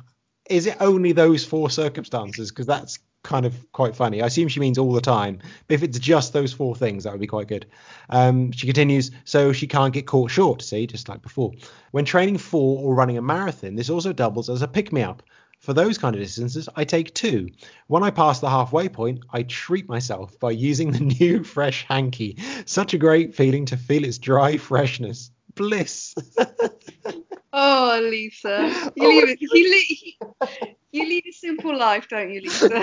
[0.48, 2.50] Is it only those four circumstances?
[2.50, 4.22] Because that's kind of quite funny.
[4.22, 5.40] I assume she means all the time.
[5.66, 7.66] But if it's just those four things, that would be quite good.
[8.08, 11.52] Um, she continues, so she can't get caught short, see, just like before.
[11.90, 15.22] When training for or running a marathon, this also doubles as a pick me up.
[15.60, 17.48] For those kind of distances, I take two.
[17.88, 22.38] When I pass the halfway point, I treat myself by using the new fresh hanky.
[22.64, 25.30] Such a great feeling to feel its dry freshness.
[25.54, 26.14] Bliss.
[27.52, 28.70] oh, Lisa.
[28.96, 32.82] You, oh, it, you, lead, you lead a simple life, don't you, Lisa?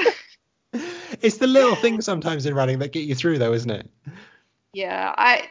[1.21, 3.89] it's the little things sometimes in running that get you through, though, isn't it?
[4.73, 5.49] Yeah, I.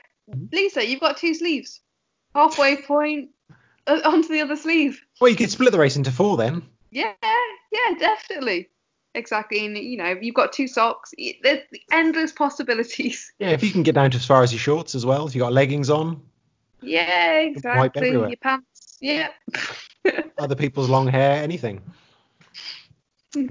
[0.53, 1.81] Lisa, you've got two sleeves.
[2.35, 3.31] Halfway point
[3.87, 5.01] uh, onto the other sleeve.
[5.21, 6.63] Well, you could split the race into four then.
[6.91, 8.69] Yeah, yeah, definitely.
[9.17, 11.15] Exactly, and you know you've got two socks.
[11.43, 11.61] There's
[11.93, 13.33] endless possibilities.
[13.39, 15.35] Yeah, if you can get down to as far as your shorts as well, if
[15.35, 16.21] you have got leggings on.
[16.81, 18.11] Yeah, exactly.
[18.11, 18.74] Your pants.
[19.01, 19.29] Yeah.
[20.39, 21.83] Other people's long hair, anything.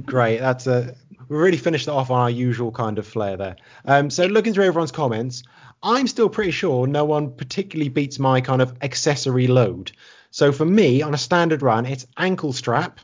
[0.06, 0.40] Great.
[0.40, 0.96] That's a
[1.30, 3.56] we really finished off on our usual kind of flair there.
[3.86, 5.44] Um, so looking through everyone's comments,
[5.82, 9.92] I'm still pretty sure no one particularly beats my kind of accessory load.
[10.32, 13.00] So for me, on a standard run, it's ankle strap.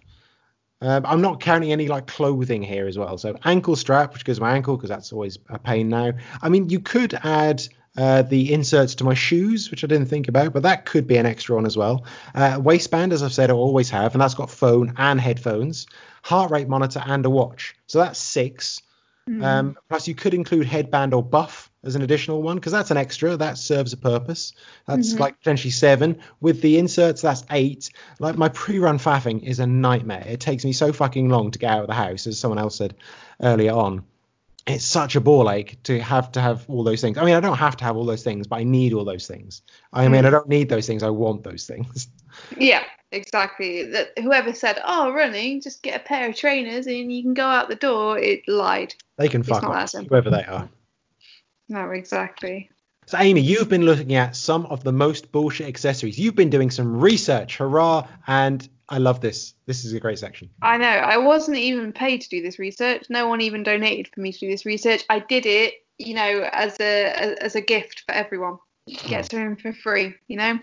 [0.81, 3.17] Um, I'm not counting any like clothing here as well.
[3.17, 6.13] So ankle strap, which goes my ankle because that's always a pain now.
[6.41, 7.67] I mean, you could add
[7.99, 11.17] uh, the inserts to my shoes, which I didn't think about, but that could be
[11.17, 12.05] an extra one as well.
[12.33, 15.85] Uh, waistband, as I've said, I always have, and that's got phone and headphones,
[16.23, 17.75] heart rate monitor, and a watch.
[17.87, 18.81] So that's six.
[19.29, 19.43] Mm.
[19.43, 22.97] Um, plus, you could include headband or buff as an additional one because that's an
[22.97, 24.53] extra that serves a purpose.
[24.87, 25.19] That's Mhm.
[25.19, 26.17] like potentially seven.
[26.41, 27.89] With the inserts, that's eight.
[28.19, 30.25] Like my pre-run faffing is a nightmare.
[30.27, 32.75] It takes me so fucking long to get out of the house, as someone else
[32.77, 32.95] said
[33.41, 34.03] earlier on.
[34.67, 37.17] It's such a ball ache to have to have all those things.
[37.17, 39.25] I mean, I don't have to have all those things, but I need all those
[39.25, 39.61] things.
[39.93, 40.27] I mean, Mm.
[40.27, 41.01] I don't need those things.
[41.01, 42.07] I want those things.
[42.57, 43.85] Yeah, exactly.
[43.85, 47.45] That whoever said, "Oh, running, just get a pair of trainers and you can go
[47.45, 48.93] out the door," it lied.
[49.17, 50.69] They can fuck off, whoever they are.
[51.69, 52.69] No, exactly.
[53.07, 56.19] So, Amy, you've been looking at some of the most bullshit accessories.
[56.19, 57.57] You've been doing some research.
[57.57, 58.07] Hurrah!
[58.27, 59.53] And I love this.
[59.67, 60.49] This is a great section.
[60.61, 60.87] I know.
[60.87, 63.05] I wasn't even paid to do this research.
[63.09, 65.03] No one even donated for me to do this research.
[65.09, 68.57] I did it, you know, as a as a gift for everyone.
[69.07, 70.57] Get to them for free, you know.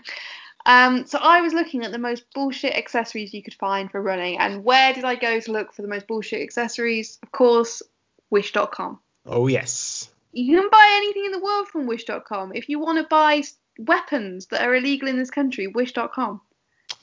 [0.65, 4.37] Um, so I was looking at the most bullshit accessories you could find for running,
[4.37, 7.19] and where did I go to look for the most bullshit accessories?
[7.23, 7.81] Of course,
[8.29, 8.99] Wish.com.
[9.25, 10.09] Oh, yes.
[10.33, 12.51] You can buy anything in the world from Wish.com.
[12.53, 13.43] If you want to buy
[13.79, 16.41] weapons that are illegal in this country, Wish.com.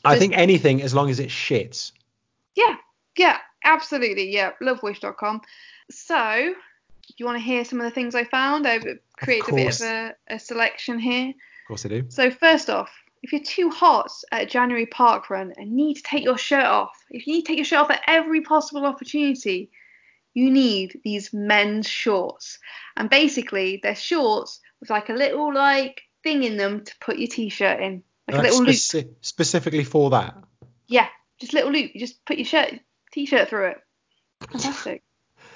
[0.05, 1.93] I think anything as long as it shits.
[2.55, 2.77] Yeah,
[3.17, 4.31] yeah, absolutely.
[4.31, 5.41] Yeah, love Wish.com.
[5.91, 6.55] So,
[7.07, 8.67] do you want to hear some of the things I found?
[8.67, 8.85] I've
[9.19, 11.29] created a bit of a, a selection here.
[11.29, 12.05] Of course I do.
[12.09, 12.91] So, first off,
[13.23, 16.67] if you're too hot at a January park run and need to take your shirt
[16.67, 19.71] off, if you need to take your shirt off at every possible opportunity,
[20.35, 22.59] you need these men's shorts.
[22.97, 27.29] And basically, they're shorts with like a little like thing in them to put your
[27.29, 29.17] t-shirt in, like a little loop.
[29.21, 30.35] specifically for that.
[30.87, 31.09] Yeah,
[31.41, 31.91] just little loop.
[31.95, 32.81] You just put your shirt
[33.13, 33.79] t-shirt through it.
[34.51, 35.03] Fantastic.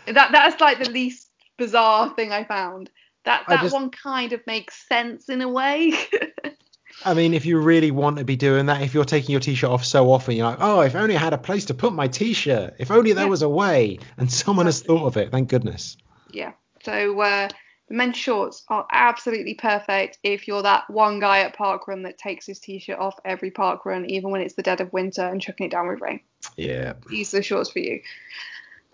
[0.07, 2.91] that that's like the least bizarre thing I found.
[3.25, 5.93] That, that just- one kind of makes sense in a way.
[7.05, 9.71] I mean, if you really want to be doing that, if you're taking your t-shirt
[9.71, 12.09] off so often, you're like, oh, if only I had a place to put my
[12.09, 12.75] t-shirt.
[12.79, 13.31] If only there Yeah.
[13.31, 13.99] was a way.
[14.17, 15.31] And someone has thought of it.
[15.31, 15.97] Thank goodness.
[16.33, 16.53] yeah.
[16.85, 17.49] So uh,
[17.89, 22.47] the men's shorts are absolutely perfect if you're that one guy at parkrun that takes
[22.47, 25.73] his t-shirt off every parkrun, even when it's the dead of winter and chucking it
[25.73, 26.21] down with rain.
[26.57, 26.95] Yeah.
[27.09, 28.01] These are the shorts for you.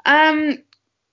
[0.07, 0.59] Um,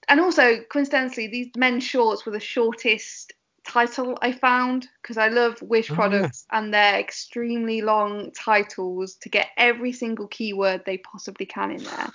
[0.08, 3.34] and also coincidentally, these men's shorts were the shortest
[3.65, 9.30] title I found because I love Wish Oh, products and their extremely long titles to
[9.30, 12.10] get every single keyword they possibly can in there.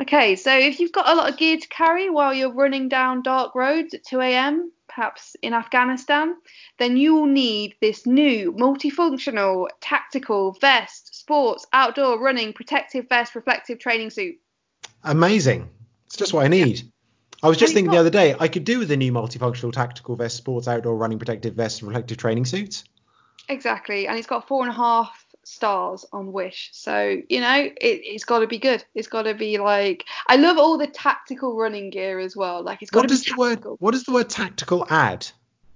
[0.00, 3.22] Okay, so if you've got a lot of gear to carry while you're running down
[3.22, 6.34] dark roads at 2 a.m., perhaps in Afghanistan,
[6.78, 13.78] then you will need this new multifunctional tactical vest, sports, outdoor running protective vest, reflective
[13.78, 14.34] training suit.
[15.02, 15.70] Amazing.
[16.04, 16.82] It's just what I need.
[17.42, 19.72] I was just And thinking the other day, I could do with the new multifunctional
[19.72, 22.84] tactical vest, sports, outdoor running protective vest, and reflective training suits.
[23.48, 27.74] Exactly, and it's got four and a half stars on Wish, so you know it,
[27.80, 28.84] it's got to be good.
[28.94, 32.62] It's got to be like I love all the tactical running gear as well.
[32.62, 35.26] Like it's got What to be the word what does the word tactical add?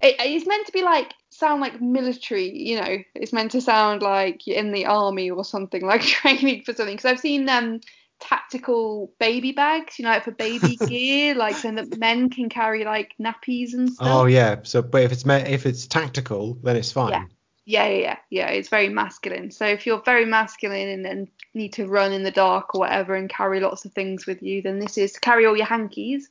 [0.01, 2.51] It, it's meant to be like sound like military.
[2.51, 6.63] You know, it's meant to sound like you're in the army or something, like training
[6.63, 6.97] for something.
[6.97, 7.81] Because I've seen um
[8.21, 12.85] tactical baby bags, you know, like for baby gear, like so that men can carry
[12.85, 14.09] like nappies and stuff.
[14.09, 14.57] Oh yeah.
[14.63, 17.13] So but if it's me- if it's tactical, then it's fine.
[17.13, 17.25] Yeah.
[17.67, 18.49] Yeah, yeah, yeah.
[18.49, 19.51] It's very masculine.
[19.51, 23.15] So if you're very masculine and, and need to run in the dark or whatever
[23.15, 26.29] and carry lots of things with you, then this is carry all your hankies.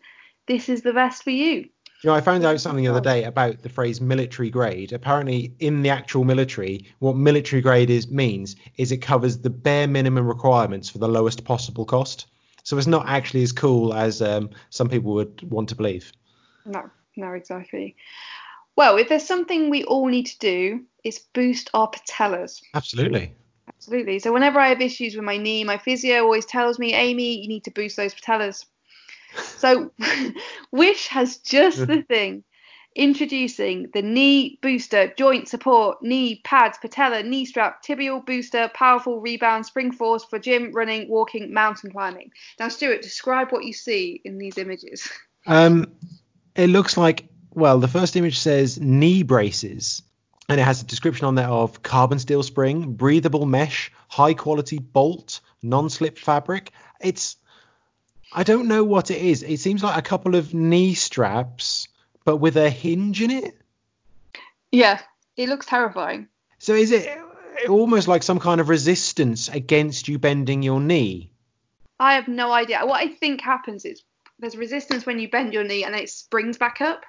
[0.48, 1.70] This is the vest for you.
[2.04, 4.92] You know, I found out something the other day about the phrase military grade.
[4.92, 9.88] Apparently, in the actual military, what military grade is means is it covers the bare
[9.88, 12.28] minimum requirements for the lowest possible cost.
[12.64, 16.12] So it's not actually as cool as um, some people would want to believe.
[16.66, 17.96] No, no, exactly.
[18.76, 22.62] Well, if there's something we all need to do, it's boost our patellas.
[22.74, 23.34] Absolutely.
[23.68, 24.20] Absolutely.
[24.20, 27.48] So whenever I have issues with my knee, my physio always tells me, Amy, you
[27.48, 28.66] need to boost those patellas.
[29.36, 29.92] So
[30.72, 32.44] Wish has just the thing.
[32.96, 39.66] Introducing the knee booster, joint support, knee pads, patella, knee strap, tibial booster, powerful rebound,
[39.66, 42.32] spring force for gym, running, walking, mountain climbing.
[42.60, 45.10] Now, Stuart, describe what you see in these images.
[45.48, 45.92] Um,
[46.56, 50.02] it looks like well, the first image says knee braces,
[50.50, 54.80] and it has a description on there of carbon steel spring, breathable mesh, high quality
[54.80, 56.72] bolt, non-slip fabric.
[57.00, 57.38] It's
[58.34, 59.44] I don't know what it is.
[59.44, 61.88] It seems like a couple of knee straps,
[62.26, 63.56] but with a hinge in it.
[64.72, 65.00] Yeah,
[65.38, 66.28] it looks terrifying.
[66.58, 67.08] So is it
[67.70, 71.30] almost like some kind of resistance against you bending your knee?
[72.00, 72.86] I have no idea.
[72.86, 74.04] What I think happens is
[74.40, 77.04] there's resistance when you bend your knee and it springs back up.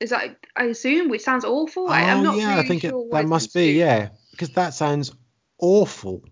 [0.00, 1.88] Is that I assume, which sounds awful.
[1.88, 4.50] I, I'm oh not yeah, really I think sure it, that must be yeah, because
[4.50, 5.12] that sounds
[5.58, 6.24] awful.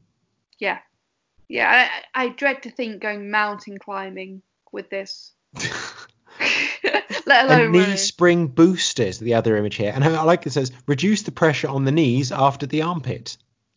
[0.59, 0.79] Yeah,
[1.49, 1.91] yeah.
[2.15, 4.43] I, I dread to think going mountain climbing
[4.73, 5.33] with this.
[7.27, 7.97] Let alone and knee running.
[7.99, 9.19] spring boosters.
[9.19, 12.33] The other image here, and I like it says reduce the pressure on the knees
[12.33, 13.37] after the armpit.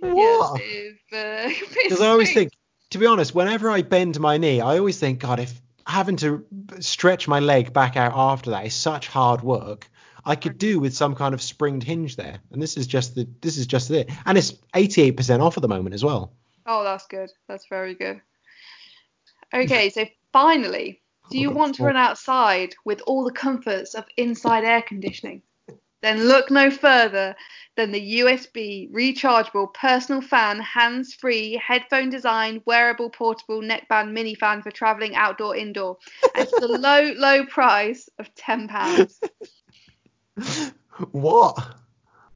[0.00, 0.60] What?
[1.12, 1.50] Uh,
[1.82, 2.52] because I always think,
[2.90, 5.60] to be honest, whenever I bend my knee, I always think, God, if
[5.90, 6.44] having to
[6.80, 9.90] stretch my leg back out after that is such hard work,
[10.24, 12.38] I could do with some kind of springed hinge there.
[12.52, 15.68] And this is just the this is just it, and it's 88% off at the
[15.68, 16.32] moment as well.
[16.66, 17.30] Oh, that's good.
[17.48, 18.20] That's very good.
[19.52, 21.86] Okay, so finally, do you oh, want to oh.
[21.86, 25.42] run outside with all the comforts of inside air conditioning?
[26.02, 27.36] Then look no further
[27.76, 34.62] than the USB rechargeable personal fan, hands free, headphone design, wearable portable neckband mini fan
[34.62, 35.98] for traveling outdoor indoor.
[36.34, 39.14] For the low, low price of £10.
[41.12, 41.56] What?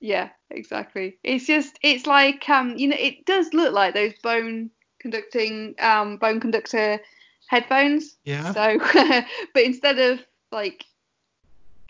[0.01, 1.19] Yeah, exactly.
[1.23, 6.17] It's just, it's like, um, you know, it does look like those bone conducting, um,
[6.17, 7.01] bone conductor
[7.49, 8.17] headphones.
[8.25, 8.53] Yeah.
[8.53, 8.79] So,
[9.55, 10.21] but instead of
[10.53, 10.85] like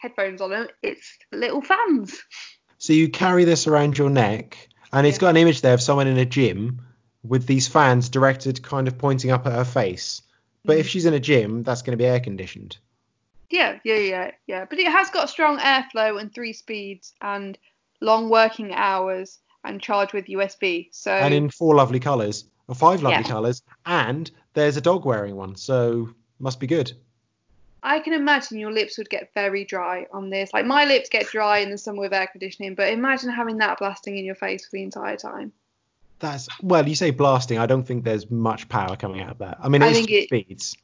[0.04, 2.20] headphones on them, it's little fans.
[2.78, 5.22] So you carry this around your neck, and it's Yeah.
[5.22, 6.82] got an image there of someone in a gym
[7.22, 10.20] with these fans directed kind of pointing up at her face.
[10.64, 10.80] But Mm.
[10.80, 12.76] if she's in a gym, that's going to be air conditioned.
[13.50, 14.64] Yeah, yeah, yeah, yeah.
[14.68, 17.56] But it has got strong airflow and three speeds and
[18.00, 20.90] long working hours and charge with USB.
[20.92, 23.28] So And in four lovely colours, or five lovely Yeah.
[23.28, 26.92] colours, and there's a dog wearing one, so must be good.
[27.84, 30.50] I can imagine your lips would get very dry on this.
[30.54, 33.78] Like my lips get dry in the summer with air conditioning, but imagine having that
[33.78, 35.52] blasting in your face for the entire time.
[36.18, 37.58] That's well, you say blasting.
[37.58, 39.58] I don't think there's much power coming out of that.
[39.60, 40.76] I mean, I it's think it- speeds.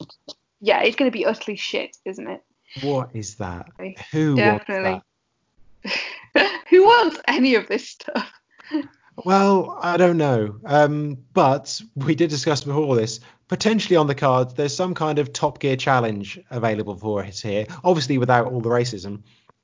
[0.61, 2.43] Yeah, it's going to be utterly shit, isn't it?
[2.83, 3.71] What is that?
[4.13, 5.01] Who definitely.
[6.35, 8.31] wants Who wants any of this stuff?
[9.25, 10.57] Well, I don't know.
[10.65, 13.21] Um, but we did discuss before this.
[13.49, 17.67] Potentially on the cards, there's some kind of Top Gear challenge available for us here.
[17.83, 19.23] Obviously, without all the racism,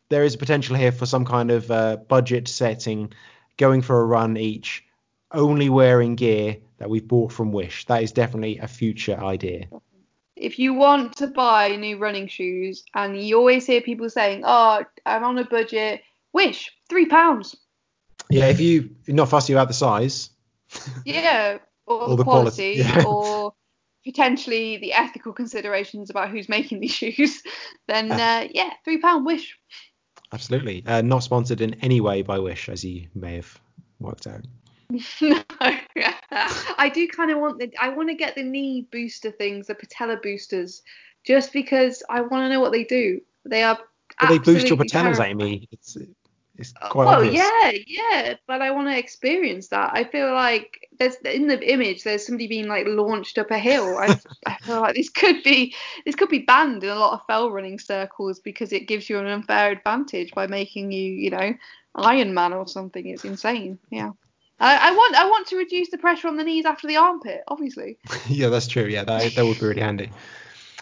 [0.09, 3.13] there is potential here for some kind of uh, budget setting,
[3.57, 4.85] going for a run each,
[5.33, 7.87] only wearing gear that we've bought from Wish.
[7.87, 9.67] That is definitely a future idea.
[10.37, 14.85] if you want to buy new running shoes and you always hear people saying, "Oh,
[15.07, 16.03] I'm on a budget,"
[16.33, 17.57] wish three pounds.
[18.31, 20.31] Yeah, if you, you're not fussy about the size,
[21.05, 23.05] Yeah, or, Or the the quality, quality, yeah.
[23.07, 23.55] or
[24.05, 27.43] potentially the ethical considerations about who's making these shoes,
[27.89, 29.59] then uh, yeah, three pound wish.
[30.33, 30.85] absolutely.
[30.87, 33.61] Uh, not sponsored in any way by Wish, as you may have
[34.01, 34.43] worked out.
[35.21, 37.73] no, I do kind of want the.
[37.81, 40.83] I want to get the knee booster things, the patella boosters,
[41.25, 43.21] just because I want to know what they do.
[43.45, 43.79] They are.
[44.21, 45.19] But they boost your patellas.
[45.25, 45.69] Amy.
[45.73, 45.97] It's
[46.59, 47.35] it's uh, quite well, obvious.
[47.35, 49.91] yeah, yeah, but I want to experience that.
[49.93, 53.99] I feel like there's in the image there's somebody being like launched up a hill.
[53.99, 57.27] I, I feel like this could be this could be banned in a lot of
[57.27, 61.55] fell running circles because it gives you an unfair advantage by making you, you know,
[61.95, 63.07] Iron Man or something.
[63.07, 63.79] It's insane.
[63.91, 64.13] Yeah.
[64.59, 67.43] I, I want I want to reduce the pressure on the knees after the armpit,
[67.49, 67.99] obviously.
[68.29, 68.85] yeah, that's true.
[68.85, 70.11] Yeah, that, that would be really handy.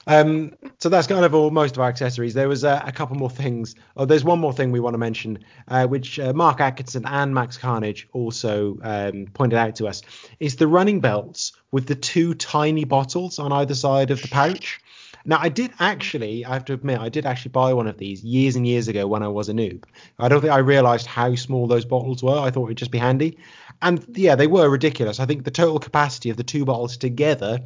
[0.06, 2.34] Um, so that's kind of all most of our accessories.
[2.34, 3.74] There was uh, a couple more things.
[3.96, 5.38] Oh, there's one more thing we want to mention,
[5.68, 10.02] uh, which uh, Mark Atkinson and Max Carnage also um, pointed out to us,
[10.40, 14.80] is the running belts with the two tiny bottles on either side of the pouch.
[15.26, 18.22] Now, I did actually, I have to admit, I did actually buy one of these
[18.22, 19.84] years and years ago when I was a noob.
[20.18, 22.38] I don't think I realized how small those bottles were.
[22.38, 23.38] I thought it'd just be handy.
[23.80, 25.20] And yeah, they were ridiculous.
[25.20, 27.60] I think the total capacity of the two bottles together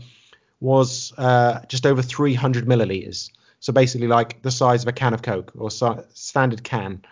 [0.60, 3.30] was uh, just over 300 milliliters.
[3.60, 7.02] So basically, like the size of a can of Coke or si- standard can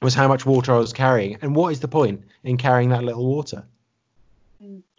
[0.00, 1.38] was how much water I was carrying.
[1.42, 3.64] And what is the point in carrying that little water?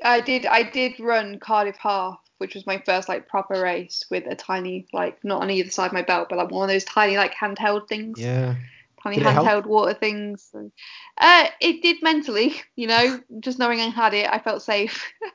[0.03, 4.25] I did I did run Cardiff Half, which was my first like proper race with
[4.27, 6.83] a tiny like not on either side of my belt, but like one of those
[6.83, 8.19] tiny like handheld things.
[8.19, 8.55] Yeah.
[9.01, 10.49] tiny Did handheld water things.
[10.53, 10.71] And,
[11.17, 15.11] uh, it did mentally, you know, just knowing I had it, I felt safe.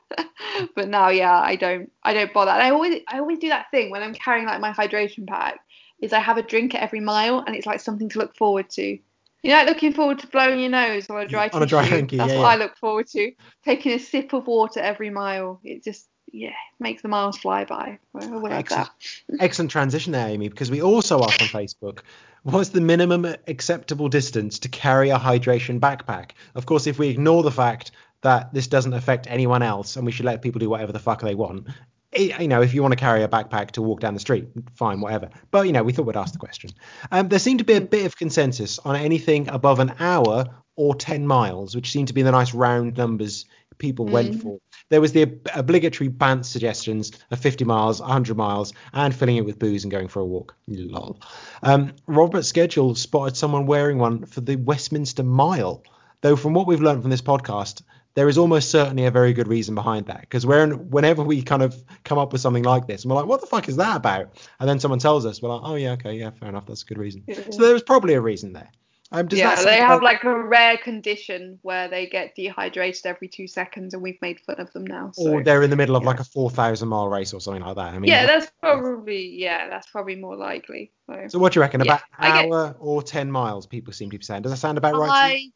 [0.75, 2.51] but now, yeah, I don't, I don't bother.
[2.51, 5.59] And I always, I always do that thing when I'm carrying like my hydration pack,
[6.01, 8.69] is I have a drink at every mile, and it's like something to look forward
[8.71, 8.97] to.
[9.41, 11.83] You know, like looking forward to blowing your nose on a dry On a dry
[11.83, 12.49] hanky, That's yeah, what yeah.
[12.49, 13.31] I look forward to.
[13.63, 15.61] Taking a sip of water every mile.
[15.63, 17.99] It just, yeah, makes the miles fly by.
[18.15, 18.89] I would like Excellent.
[19.29, 19.41] that.
[19.41, 21.99] Excellent transition there, Amy, because we also asked on Facebook
[22.43, 26.31] what's the minimum acceptable distance to carry a hydration backpack?
[26.55, 27.91] Of course, if we ignore the fact
[28.21, 31.21] that this doesn't affect anyone else and we should let people do whatever the fuck
[31.21, 31.67] they want,
[32.13, 34.47] eh, you know, if you want to carry a backpack to walk down the street,
[34.75, 35.29] fine, whatever.
[35.51, 36.71] But, you know, we thought we'd ask the question.
[37.11, 40.45] Um, there seemed to be a bit of consensus on anything above an hour
[40.75, 43.45] or 10 miles, which seemed to be the nice round numbers
[43.79, 44.11] people mm.
[44.11, 44.59] went for.
[44.89, 49.45] There was the ob- obligatory banned suggestions of 50 miles, 100 miles, and filling it
[49.45, 50.55] with booze and going for a walk.
[50.67, 51.19] Lol.
[51.63, 55.83] Um, Robert Schedule spotted someone wearing one for the Westminster Mile.
[56.21, 57.81] Though from what we've learned from this podcast,
[58.15, 60.21] there is almost certainly a very good reason behind that.
[60.21, 63.41] Because whenever we kind of come up with something like this, and we're like, what
[63.41, 64.33] the fuck is that about?
[64.59, 66.85] And then someone tells us, we're like, oh yeah, okay, yeah, fair enough, that's a
[66.85, 67.23] good reason.
[67.51, 68.69] So there was probably a reason there.
[69.11, 73.95] Um, yeah, they have like a rare condition where they get dehydrated every two seconds,
[73.95, 75.09] and we've made fun of them now.
[75.15, 76.09] So, or they're in the middle of yeah.
[76.09, 77.91] like a four thousand mile race or something like that.
[77.91, 80.91] I mean, yeah, that's probably yeah, that's probably more likely.
[81.07, 81.81] So, so what do you reckon?
[81.83, 83.65] Yeah, about an hour or ten miles?
[83.65, 84.43] People seem to be saying.
[84.43, 85.47] Does that sound about right?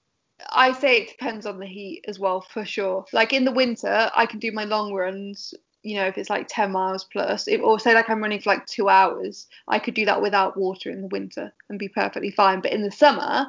[0.49, 3.05] I say it depends on the heat as well, for sure.
[3.13, 5.53] Like in the winter, I can do my long runs.
[5.83, 8.51] You know, if it's like 10 miles plus, if, or say like I'm running for
[8.51, 12.31] like two hours, I could do that without water in the winter and be perfectly
[12.31, 12.61] fine.
[12.61, 13.47] But in the summer,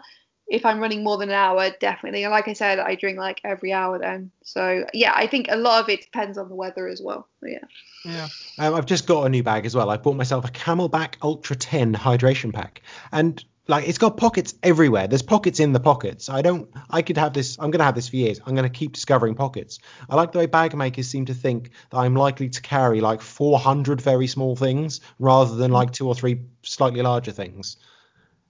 [0.49, 2.27] if I'm running more than an hour, definitely.
[2.27, 4.31] Like I said, I drink like every hour then.
[4.43, 7.29] So yeah, I think a lot of it depends on the weather as well.
[7.43, 7.59] Yeah.
[8.05, 8.29] Yeah.
[8.59, 9.89] Um, I've just got a new bag as well.
[9.91, 12.83] I bought myself a CamelBak Ultra 10 hydration pack,
[13.13, 15.07] and like it's got pockets everywhere.
[15.07, 16.29] There's pockets in the pockets.
[16.29, 16.69] I don't.
[16.91, 17.57] I could have this.
[17.59, 18.41] I'm gonna have this for years.
[18.45, 19.79] I'm gonna keep discovering pockets.
[20.09, 23.23] I like the way bag makers seem to think that I'm likely to carry like
[23.23, 27.77] 400 very small things rather than like two or three slightly larger things.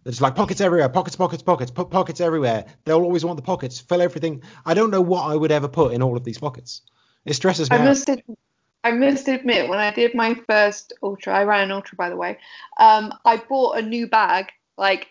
[0.02, 2.66] There's like pockets everywhere, pockets, pockets, pockets, put pockets everywhere.
[2.84, 3.80] They'll always want the pockets.
[3.80, 4.42] Fill everything.
[4.66, 6.82] I don't know what I would ever put in all of these pockets.
[7.24, 7.84] It stresses me I out.
[7.86, 8.10] Must
[8.82, 12.16] I must admit, when I did my first ultra, I ran an ultra by the
[12.16, 12.36] way.
[12.78, 15.08] Um, I bought a new bag like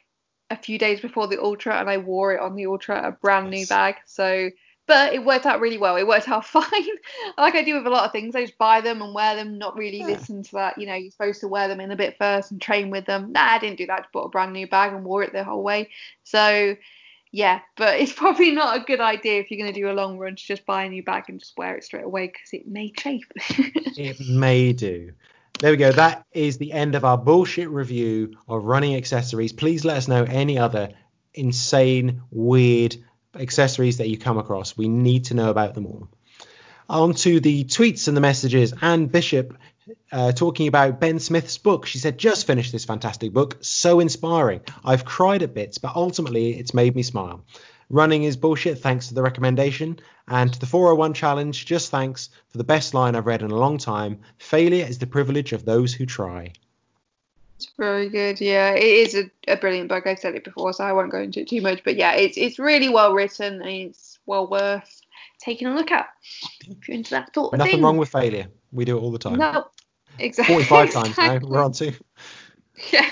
[0.49, 3.49] a few days before the ultra, and I wore it on the ultra, a brand
[3.49, 3.95] new bag.
[4.05, 4.49] So,
[4.87, 5.95] but it worked out really well.
[5.95, 6.87] It worked out fine.
[7.37, 9.57] like I do with a lot of things, I just buy them and wear them,
[9.57, 10.07] not really yeah.
[10.07, 10.77] listen to that.
[10.77, 13.31] You know, you're supposed to wear them in a bit first and train with them.
[13.31, 14.03] Nah, I didn't do that.
[14.03, 15.89] Just bought a brand new bag and wore it the whole way.
[16.23, 16.75] So.
[17.35, 20.19] Yeah, but it's probably not a good idea if you're going to do a long
[20.19, 22.67] run to just buy a new bag and just wear it straight away because it
[22.67, 23.25] may chafe.
[23.97, 25.11] it may do.
[25.59, 25.91] There we go.
[25.91, 29.53] That is the end of our bullshit review of running accessories.
[29.53, 30.89] Please let us know any other
[31.33, 32.97] insane, weird
[33.35, 34.77] accessories that you come across.
[34.77, 36.09] We need to know about them all.
[36.89, 38.73] On to the tweets and the messages.
[38.81, 39.57] Anne Bishop
[40.11, 41.85] uh, talking about Ben Smith's book.
[41.85, 43.57] She said, just finished this fantastic book.
[43.61, 44.61] So inspiring.
[44.83, 47.45] I've cried at bits, but ultimately it's made me smile.
[47.93, 49.99] Running is bullshit, thanks to the recommendation.
[50.27, 53.55] And to the 401 challenge, just thanks for the best line I've read in a
[53.55, 54.19] long time.
[54.39, 56.53] Failure is the privilege of those who try.
[57.57, 58.41] It's very good.
[58.41, 60.07] Yeah, it is a, a brilliant book.
[60.07, 61.83] I've said it before, so I won't go into it too much.
[61.83, 65.01] But yeah, it's it's really well written and it's well worth
[65.39, 66.07] taking a look at
[66.67, 67.83] if you're into that sort of Nothing thing.
[67.83, 68.47] wrong with failure.
[68.71, 69.37] We do it all the time.
[69.37, 69.67] No,
[70.17, 70.63] exactly.
[70.63, 71.39] 45 times now.
[71.43, 71.93] We're on to.
[72.91, 73.07] Yeah.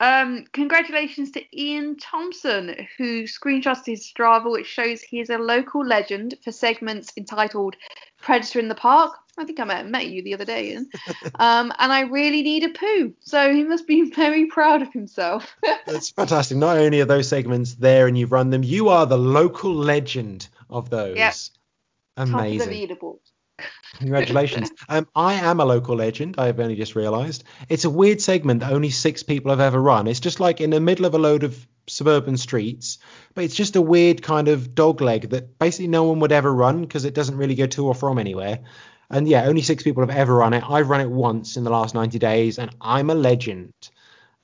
[0.00, 5.84] Um, congratulations to Ian Thompson, who screenshots his Strava, which shows he is a local
[5.86, 7.76] legend for segments entitled
[8.20, 9.12] Predator in the Park.
[9.36, 10.88] I think I met, met you the other day, Ian.
[11.38, 13.14] um, and I really need a poo.
[13.20, 15.56] So he must be very proud of himself.
[15.86, 16.56] That's fantastic.
[16.56, 20.48] Not only are those segments there and you've run them, you are the local legend
[20.70, 21.16] of those.
[21.16, 21.34] Yep.
[22.16, 22.58] Amazing.
[22.58, 23.18] Top of the leaderboard.
[23.98, 24.70] Congratulations.
[24.88, 26.36] um, I am a local legend.
[26.38, 27.44] I've only just realised.
[27.68, 30.06] It's a weird segment that only six people have ever run.
[30.06, 32.98] It's just like in the middle of a load of suburban streets,
[33.34, 36.52] but it's just a weird kind of dog leg that basically no one would ever
[36.52, 38.60] run because it doesn't really go to or from anywhere.
[39.10, 40.64] And yeah, only six people have ever run it.
[40.68, 43.72] I've run it once in the last 90 days, and I'm a legend.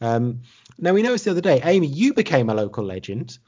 [0.00, 0.42] Um,
[0.78, 3.38] now we noticed the other day, Amy, you became a local legend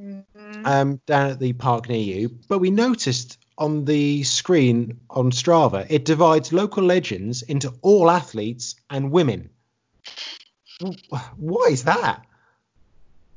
[0.00, 0.66] mm-hmm.
[0.66, 5.86] um, down at the park near you, but we noticed on the screen on Strava,
[5.88, 9.50] it divides local legends into all athletes and women.
[11.36, 12.24] Why is that?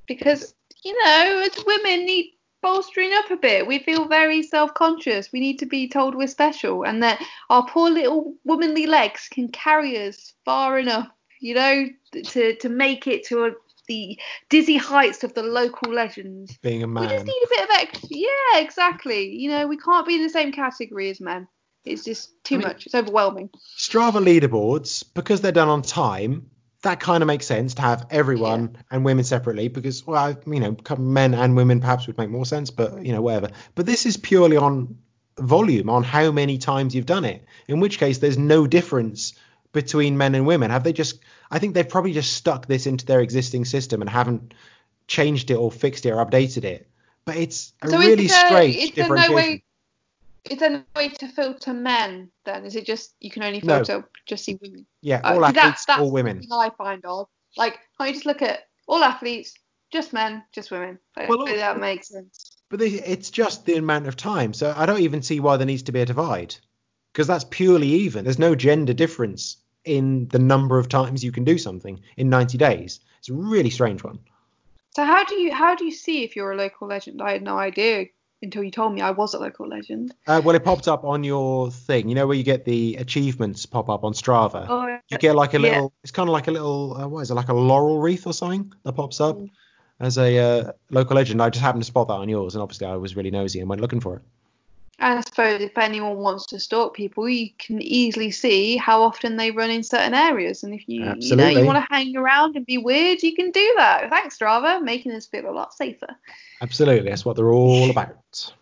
[0.07, 0.53] Because,
[0.83, 2.35] you know, as women need
[2.65, 3.67] bolstering up a bit.
[3.67, 5.31] We feel very self conscious.
[5.31, 9.49] We need to be told we're special and that our poor little womanly legs can
[9.49, 11.07] carry us far enough,
[11.39, 13.51] you know, to, to make it to a
[13.87, 14.19] the
[14.49, 16.57] dizzy heights of the local legends.
[16.57, 17.03] Being a man.
[17.03, 18.09] We just need a bit of extra.
[18.11, 19.29] Yeah, exactly.
[19.29, 21.47] You know, we can't be in the same category as men.
[21.85, 22.85] It's just too I mean, much.
[22.85, 23.49] It's overwhelming.
[23.77, 26.49] Strava leaderboards, because they're done on time,
[26.81, 28.81] that kind of makes sense to have everyone yeah.
[28.91, 32.69] and women separately because, well, you know, men and women perhaps would make more sense,
[32.69, 33.49] but, you know, whatever.
[33.75, 34.97] But this is purely on
[35.39, 39.33] volume, on how many times you've done it, in which case there's no difference
[39.73, 40.71] between men and women?
[40.71, 41.19] Have they just?
[41.51, 44.53] I think they've probably just stuck this into their existing system and haven't
[45.07, 46.89] changed it or fixed it or updated it.
[47.25, 49.31] But it's a so really a, strange it's differentiation.
[49.31, 49.63] no way,
[50.45, 52.65] it's a way to filter men then?
[52.65, 54.05] Is it just you can only filter no.
[54.25, 54.85] just see women?
[55.01, 56.45] Yeah, uh, all uh, athletes, that's, that's all women.
[56.51, 57.27] I find odd.
[57.57, 59.55] Like, can't you just look at all athletes,
[59.91, 60.99] just men, just women?
[61.27, 62.51] Well, that makes sense.
[62.69, 64.53] But it's just the amount of time.
[64.53, 66.55] So I don't even see why there needs to be a divide
[67.13, 68.25] because that's purely even.
[68.25, 72.57] There's no gender difference in the number of times you can do something in 90
[72.57, 72.99] days.
[73.19, 74.19] It's a really strange one.
[74.95, 77.21] So how do you how do you see if you're a local legend?
[77.21, 78.05] I had no idea
[78.41, 80.13] until you told me I was a local legend.
[80.27, 82.07] Uh, well, it popped up on your thing.
[82.09, 84.65] You know where you get the achievements pop up on Strava.
[84.69, 85.83] Oh, You get like a little.
[85.83, 85.87] yeah.
[86.03, 86.95] It's kind of like a little.
[86.97, 87.33] Uh, what is it?
[87.35, 89.49] Like a laurel wreath or something that pops up Mm.
[89.99, 91.41] as a uh, local legend.
[91.41, 93.69] I just happened to spot that on yours, and obviously I was really nosy and
[93.69, 94.21] went looking for it.
[94.99, 99.51] I suppose if anyone wants to stalk people, you can easily see how often they
[99.51, 100.63] run in certain areas.
[100.63, 103.51] And if you, you know, you want to hang around and be weird, you can
[103.51, 104.09] do that.
[104.09, 106.07] Thanks, Strava, making us feel a lot safer.
[106.61, 108.53] Absolutely, that's what they're all about.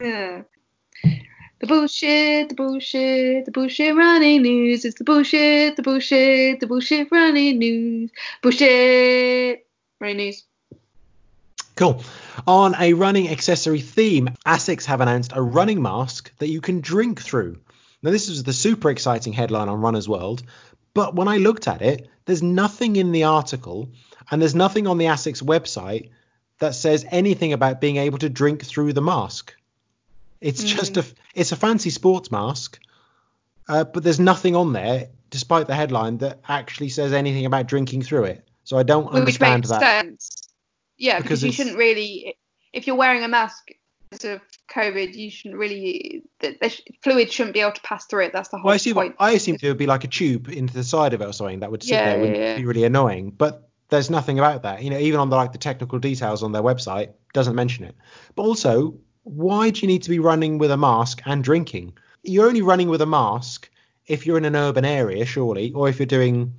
[0.00, 0.42] Yeah.
[1.60, 4.84] The bullshit, the bullshit, the bullshit running news.
[4.84, 8.10] It's the bullshit, the bullshit, the bullshit running news.
[8.42, 9.66] Bullshit
[9.98, 10.44] running news.
[11.76, 12.02] Cool.
[12.46, 17.20] On a running accessory theme, Asics have announced a running mask that you can drink
[17.20, 17.58] through.
[18.02, 20.42] Now, this is the super exciting headline on Runner's World,
[20.92, 23.88] but when I looked at it, there's nothing in the article
[24.30, 26.10] and there's nothing on the Asics website
[26.58, 29.54] that says anything about being able to drink through the mask.
[30.40, 31.04] It's just a
[31.34, 32.78] it's a fancy sports mask,
[33.66, 38.02] uh, but there's nothing on there, despite the headline, that actually says anything about drinking
[38.02, 38.46] through it.
[38.64, 39.80] So I don't Which understand that.
[39.80, 40.43] sense.
[40.96, 42.36] Yeah, Because because, you shouldn't really,
[42.72, 43.68] if you're wearing a mask
[44.10, 44.40] because of
[44.72, 48.32] COVID, you shouldn't really, the, the fluid shouldn't be able to pass through it.
[48.32, 49.16] That's the whole Well, I assume point.
[49.18, 51.60] I assumed it would be like a tube into the side of it or something
[51.60, 52.56] that would sit Yeah, there yeah, yeah.
[52.56, 53.30] be really annoying.
[53.30, 54.82] But there's nothing about that.
[54.82, 57.96] You know, even on the like the technical details on their website doesn't mention it.
[58.34, 61.96] But also, why do you need to be running with a mask and drinking?
[62.22, 63.68] You're only running with a mask
[64.06, 66.54] if you're in an urban area, surely, or if you're doing,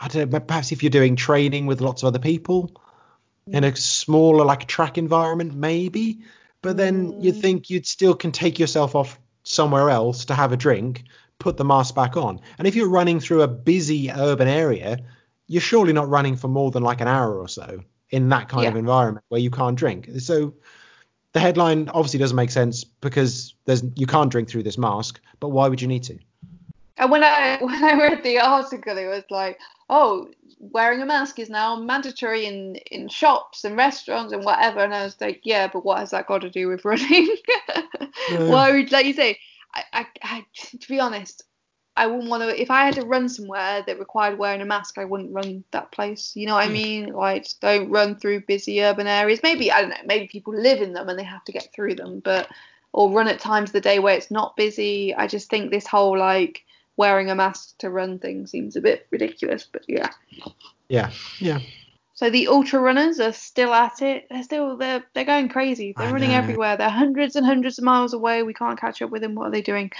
[0.00, 2.80] I don't know, perhaps if you're doing training with lots of other people
[3.46, 6.20] in a smaller like track environment, maybe.
[6.62, 7.40] But then you Mm.
[7.40, 11.04] think you'd still can take yourself off somewhere else to have a drink,
[11.38, 12.40] put the mask back on.
[12.58, 14.98] And if you're running through a busy urban area,
[15.46, 18.66] you're surely not running for more than like an hour or so in that kind
[18.68, 20.08] of environment where you can't drink.
[20.18, 20.54] So
[21.32, 25.50] the headline obviously doesn't make sense because there's you can't drink through this mask, but
[25.50, 26.18] why would you need to?
[26.98, 30.28] And when I when I read the article, it was like, oh,
[30.58, 34.80] wearing a mask is now mandatory in in shops and restaurants and whatever.
[34.80, 37.28] And I was like, yeah, but what has that got to do with running?
[38.30, 38.72] No.
[38.72, 39.38] Would, like you say,
[39.72, 40.46] I, I, I,
[40.80, 41.44] to be honest,
[41.96, 42.60] I wouldn't want to.
[42.60, 45.92] If I had to run somewhere that required wearing a mask, I wouldn't run that
[45.92, 46.32] place.
[46.34, 46.72] You know what I hmm.
[46.72, 47.12] mean?
[47.12, 49.40] Like, don't run through busy urban areas.
[49.42, 49.96] Maybe I don't know.
[50.06, 52.48] Maybe people live in them and they have to get through them, but
[52.92, 55.14] or run at times of the day where it's not busy.
[55.14, 56.64] I just think this whole like
[56.96, 59.68] wearing a mask to run thing seems a bit ridiculous.
[59.70, 60.10] But yeah.
[60.88, 61.60] Yeah, yeah.
[62.14, 64.26] So the ultra runners are still at it.
[64.30, 65.92] They're still they're they're going crazy.
[65.96, 66.36] They're I running know.
[66.36, 66.76] everywhere.
[66.76, 68.42] They're hundreds and hundreds of miles away.
[68.42, 69.34] We can't catch up with them.
[69.34, 69.90] What are they doing?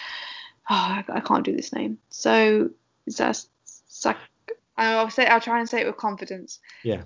[0.70, 1.98] Oh, I, I can't do this name.
[2.08, 2.70] So
[3.06, 4.18] that Sak-
[4.78, 6.58] I'll say I'll try and say it with confidence.
[6.82, 7.02] Yeah.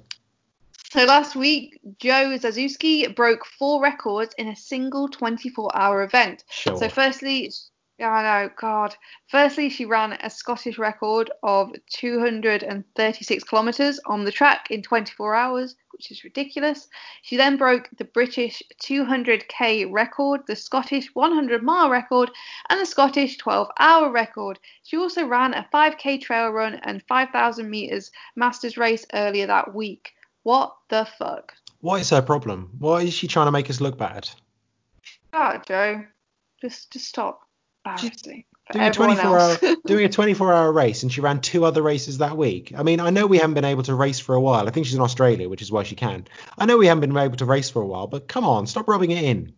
[0.93, 6.43] So last week, Jo Zakrzewski broke four records in a single 24-hour event.
[6.51, 6.77] Sure.
[6.77, 7.53] So firstly,
[8.01, 8.97] yeah, I know, God.
[9.29, 15.77] Firstly, she ran a Scottish record of 236 kilometres on the track in 24 hours,
[15.93, 16.89] which is ridiculous.
[17.21, 22.31] She then broke the British 200k record, the Scottish 100 mile record,
[22.71, 24.59] and the Scottish 12 hour record.
[24.83, 30.13] She also ran a 5k trail run and 5,000 metres masters race earlier that week.
[30.43, 31.53] What the fuck?
[31.83, 32.71] What is her problem?
[32.79, 34.31] Why is she trying to make us look bad?
[35.35, 36.07] God, Joe,
[36.63, 37.50] just just stop.
[37.85, 38.45] Embarrassing.
[38.73, 41.83] doing a everyone 24 hour doing a 24 hour race and she ran two other
[41.83, 42.73] races that week.
[42.77, 44.69] I mean i know we haven't been able to race for a while.
[44.69, 46.27] I think she's in australia which is why she can.
[46.59, 48.89] I know we haven't been able to race for a while but come on stop
[48.89, 49.53] rubbing it in.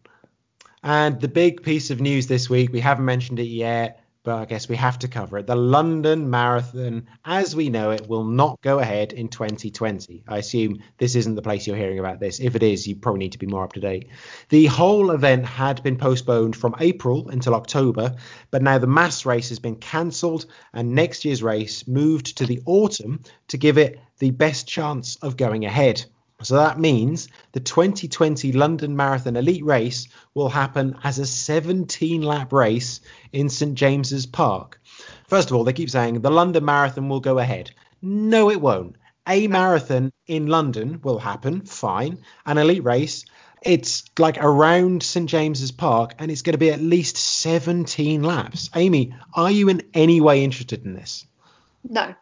[0.84, 4.44] And the big piece of news this week we haven't mentioned it yet but i
[4.44, 5.46] guess we have to cover it.
[5.46, 10.82] The london marathon as we know it will not go ahead in 2020 i assume
[10.98, 12.40] this isn't the place you're hearing about this.
[12.40, 14.08] If it is you probably need to be more up to date.
[14.48, 18.16] The whole event had been postponed from april until october
[18.50, 22.62] but now the mass race has been cancelled and next year's race moved to the
[22.66, 26.04] autumn to give it the best chance of going ahead.
[26.42, 32.52] So that means the 2020 London Marathon Elite Race will happen as a 17 lap
[32.52, 33.00] race
[33.32, 34.80] in St James's Park.
[35.28, 37.70] First of all, they keep saying the London Marathon will go ahead.
[38.00, 38.96] No, it won't.
[39.28, 42.18] A marathon in London will happen, fine.
[42.44, 43.24] An elite race,
[43.62, 48.68] it's like around St James's Park and it's going to be at least 17 laps.
[48.74, 51.26] Amy, are you in any way interested in this?
[51.88, 52.14] no.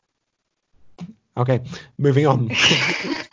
[1.36, 1.60] Okay,
[1.96, 2.50] moving on.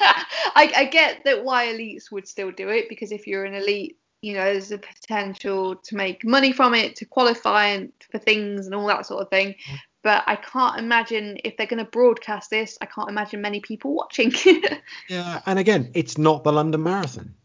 [0.57, 3.97] I, I get that why elites would still do it because if you're an elite
[4.21, 8.65] you know, there's a potential to make money from it, to qualify and for things
[8.65, 9.49] and all that sort of thing.
[9.49, 9.77] Mm.
[10.03, 12.77] But I can't imagine if they're going to broadcast this.
[12.81, 14.33] I can't imagine many people watching.
[15.09, 17.35] yeah, and again, it's not the London Marathon.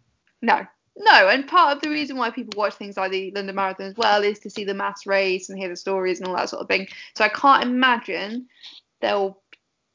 [0.41, 3.87] No, no, and part of the reason why people watch things like the London Marathon
[3.87, 6.49] as well is to see the mass race and hear the stories and all that
[6.49, 6.89] sort of thing.
[7.17, 8.47] So I can't imagine
[9.01, 9.42] they'll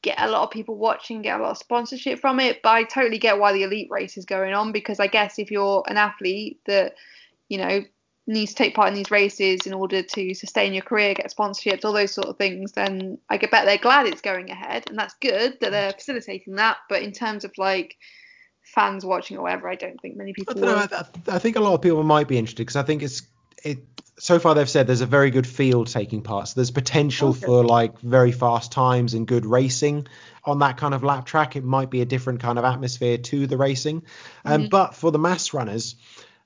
[0.08, 2.62] get a lot of people watching, get a lot of sponsorship from it.
[2.62, 5.50] But I totally get why the elite race is going on because I guess if
[5.50, 6.94] you're an athlete that,
[7.48, 7.80] you know,
[8.26, 11.84] needs to take part in these races in order to sustain your career, get sponsorships,
[11.84, 14.84] all those sort of things, then I bet they're glad it's going ahead.
[14.88, 16.78] And that's good that they're facilitating that.
[16.88, 17.96] But in terms of like,
[18.74, 20.54] fans watching or whatever, I don't think many people.
[20.58, 23.02] I, know, I, I think a lot of people might be interested because I think
[23.02, 23.22] it's
[23.64, 23.78] it
[24.18, 26.48] so far they've said there's a very good field taking part.
[26.48, 27.40] So there's potential okay.
[27.40, 30.08] for like very fast times and good racing
[30.44, 31.56] on that kind of lap track.
[31.56, 34.02] It might be a different kind of atmosphere to the racing.
[34.44, 34.68] Um, mm-hmm.
[34.70, 35.94] But for the mass runners,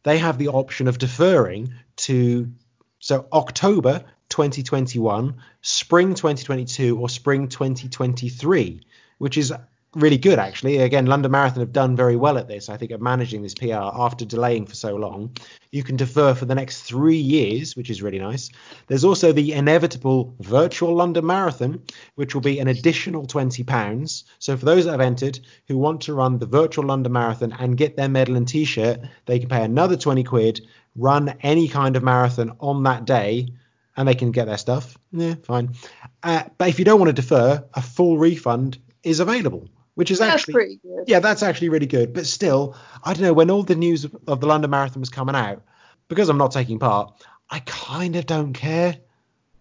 [0.03, 2.53] they have the option of deferring to
[2.99, 8.81] so October 2021, spring 2022, or spring 2023,
[9.19, 9.53] which is
[9.95, 10.79] really good actually.
[10.79, 12.69] Again, London Marathon have done very well at this.
[12.69, 15.37] I think at managing this PR after delaying for so long.
[15.71, 18.51] You can defer for the next three years, which is really nice.
[18.87, 21.83] There's also the inevitable virtual London Marathon,
[22.15, 24.25] which will be an additional twenty pounds.
[24.39, 27.77] So for those that have entered who want to run the virtual London Marathon and
[27.77, 30.61] get their medal and T-shirt, they can pay another twenty quid,
[30.97, 33.49] run any kind of marathon on that day.
[33.95, 34.97] And they can get their stuff.
[35.13, 35.75] Yeah, fine.
[36.23, 40.19] Uh, but if you don't want to defer, a full refund is available which is
[40.19, 41.05] that's actually pretty good.
[41.07, 42.13] Yeah, that's actually really good.
[42.13, 43.33] But still, I don't know.
[43.33, 45.63] When all the news of, of the London Marathon was coming out,
[46.09, 47.13] because I'm not taking part,
[47.51, 48.97] I kind of don't care.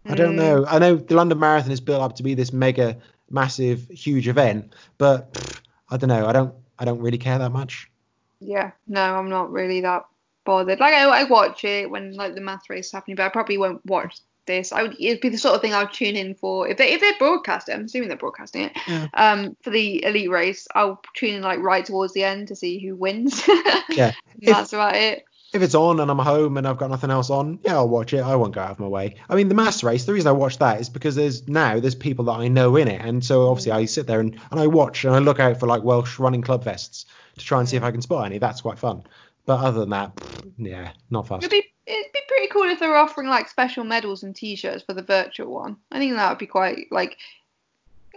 [0.06, 0.12] Mm.
[0.12, 0.64] I don't know.
[0.64, 0.76] Hmm.
[0.76, 2.98] I know the London Marathon is built up to be this mega,
[3.30, 6.26] massive, huge event, but pff, I don't know.
[6.26, 6.54] I don't.
[6.80, 7.92] I don't really care that much.
[8.40, 10.06] Yeah, no, I'm not really that
[10.46, 10.80] bothered.
[10.80, 13.58] Like I, I watch it when like the math race is happening, but I probably
[13.58, 14.72] won't watch this.
[14.72, 16.94] I would it'd be the sort of thing I would tune in for if they
[16.94, 17.74] if they broadcast it.
[17.74, 18.78] I'm assuming they're broadcasting it.
[18.88, 19.08] Yeah.
[19.14, 22.80] Um, for the elite race, I'll tune in like right towards the end to see
[22.80, 23.42] who wins.
[23.90, 25.26] yeah, that's about it.
[25.54, 28.14] If it's on and I'm home and I've got nothing else on, yeah, I'll watch
[28.14, 28.22] it.
[28.22, 29.16] I won't go out of my way.
[29.28, 30.06] I mean, the mass race.
[30.06, 32.88] The reason I watch that is because there's now there's people that I know in
[32.88, 35.60] it, and so obviously I sit there and, and I watch and I look out
[35.60, 37.06] for like Welsh running club vests
[37.38, 38.38] to try and see if I can spot any.
[38.38, 39.04] That's quite fun.
[39.46, 40.14] But other than that,
[40.58, 41.44] yeah, not fast.
[41.44, 42.21] It'd be it'd be
[42.52, 45.78] cool if they were offering like special medals and T-shirts for the virtual one.
[45.92, 47.18] I think that would be quite like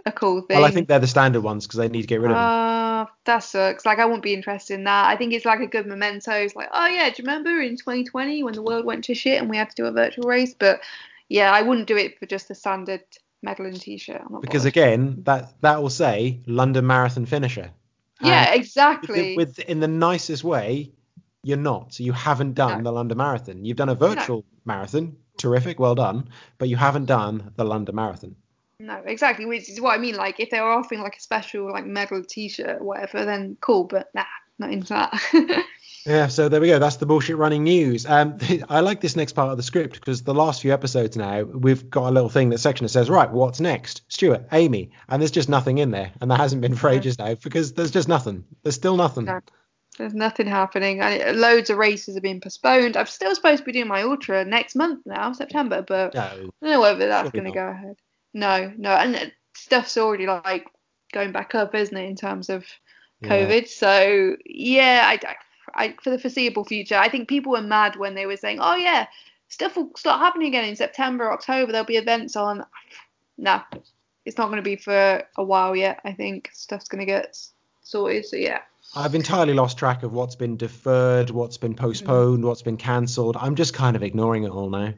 [0.05, 0.57] a cool thing.
[0.57, 2.43] Well, I think they're the standard ones because they need to get rid of them.
[2.43, 3.85] Uh, that sucks.
[3.85, 5.07] Like, I wouldn't be interested in that.
[5.07, 6.31] I think it's like a good memento.
[6.33, 9.39] It's like, oh yeah, do you remember in 2020 when the world went to shit
[9.39, 10.53] and we had to do a virtual race?
[10.53, 10.81] But
[11.29, 13.01] yeah, I wouldn't do it for just the standard
[13.41, 14.21] medal and T-shirt.
[14.41, 14.67] Because bothered.
[14.67, 17.71] again, that that will say London Marathon finisher.
[18.21, 19.35] Yeah, exactly.
[19.35, 20.91] With, with in the nicest way,
[21.45, 21.93] you're not.
[21.93, 22.89] So you haven't done no.
[22.89, 23.63] the London Marathon.
[23.63, 24.45] You've done a virtual no.
[24.65, 28.35] marathon, terrific, well done, but you haven't done the London Marathon.
[28.79, 30.15] No, exactly, which is what I mean.
[30.15, 33.83] Like if they were offering like a special like medal T-shirt or whatever, then cool.
[33.83, 34.25] But nah,
[34.57, 35.65] not into that.
[36.07, 36.79] yeah, so there we go.
[36.79, 38.07] That's the bullshit running news.
[38.07, 38.39] Um,
[38.69, 41.87] I like this next part of the script because the last few episodes now we've
[41.91, 44.01] got a little thing that section that says right, what's next?
[44.07, 47.35] Stuart, Amy, and there's just nothing in there, and there hasn't been for ages now
[47.35, 48.43] because there's just nothing.
[48.63, 49.25] There's still nothing.
[49.25, 49.41] No.
[49.97, 51.01] There's nothing happening.
[51.01, 52.97] And loads of races have been postponed.
[52.97, 56.35] I'm still supposed to be doing my ultra next month now, September, but no, I
[56.35, 57.95] don't know whether that's going to go ahead.
[58.33, 60.67] No, no, and stuff's already like
[61.13, 62.65] going back up, isn't it, in terms of
[63.23, 63.61] COVID?
[63.61, 63.67] Yeah.
[63.67, 65.35] So yeah, I,
[65.73, 68.75] I, for the foreseeable future, I think people were mad when they were saying, oh
[68.75, 69.07] yeah,
[69.47, 71.71] stuff will start happening again in September, October.
[71.71, 72.65] There'll be events on.
[73.37, 73.61] No,
[74.25, 76.01] it's not going to be for a while yet.
[76.03, 77.37] I think stuff's going to get
[77.81, 78.25] sorted.
[78.25, 78.59] So yeah.
[78.95, 83.35] I've entirely lost track of what's been deferred, what's been postponed, what's been cancelled.
[83.37, 84.93] I'm just kind of ignoring it all now.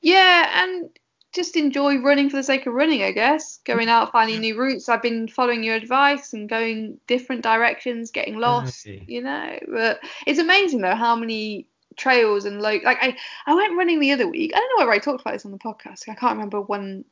[0.00, 0.88] Yeah, and
[1.32, 3.58] just enjoy running for the sake of running, I guess.
[3.64, 4.88] Going out, finding new routes.
[4.88, 9.58] I've been following your advice and going different directions, getting lost, you know.
[9.68, 11.66] But it's amazing though how many
[11.96, 13.16] trails and like like I
[13.46, 14.52] I went running the other week.
[14.54, 16.08] I don't know whether I talked about this on the podcast.
[16.08, 17.04] I can't remember when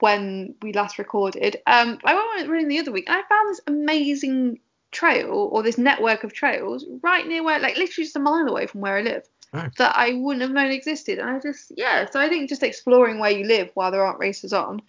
[0.00, 1.56] when we last recorded.
[1.66, 4.58] Um, I went running the other week and I found this amazing
[4.96, 8.66] trail or this network of trails right near where, like literally just a mile away
[8.66, 9.22] from where I live.
[9.52, 9.68] Oh.
[9.78, 12.10] That I wouldn't have known existed, and I just yeah.
[12.10, 14.82] So I think just exploring where you live while there aren't races on,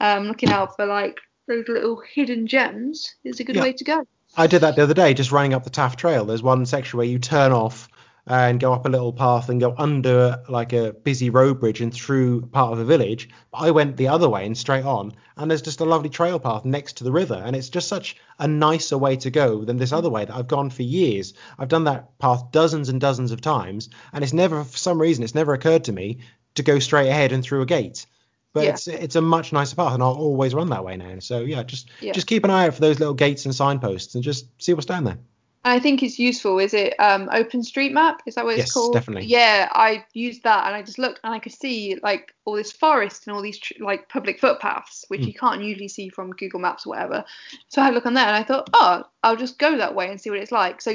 [0.00, 3.62] um, looking out for like those little hidden gems is a good yeah.
[3.62, 4.06] way to go.
[4.36, 6.24] I did that the other day, just running up the Taff Trail.
[6.24, 7.88] There's one section where you turn off
[8.30, 11.92] and go up a little path and go under like a busy road bridge and
[11.92, 13.28] through part of a village.
[13.50, 16.38] But I went the other way and straight on, and there's just a lovely trail
[16.38, 19.78] path next to the river, and it's just such a nicer way to go than
[19.78, 21.34] this other way that I've gone for years.
[21.58, 25.24] I've done that path dozens and dozens of times, and it's never, for some reason,
[25.24, 26.20] it's never occurred to me
[26.54, 28.06] to go straight ahead and through a gate.
[28.52, 28.70] But Yeah.
[28.70, 31.18] it's it's a much nicer path, and I'll always run that way now.
[31.18, 32.12] So yeah, just Yeah.
[32.12, 34.86] just keep an eye out for those little gates and signposts, and just see what's
[34.86, 35.18] down there.
[35.62, 36.58] I think it's useful.
[36.58, 38.20] Is it um, OpenStreetMap?
[38.24, 38.94] Is that what it's Yes, called?
[38.94, 39.26] definitely.
[39.28, 42.72] Yeah, I used that and I just looked and I could see like all this
[42.72, 45.26] forest and all these tr- like public footpaths, which Mm.
[45.26, 47.24] you can't usually see from Google Maps or whatever.
[47.68, 49.94] So I had a look on there and I thought, oh, I'll just go that
[49.94, 50.80] way and see what it's like.
[50.80, 50.92] So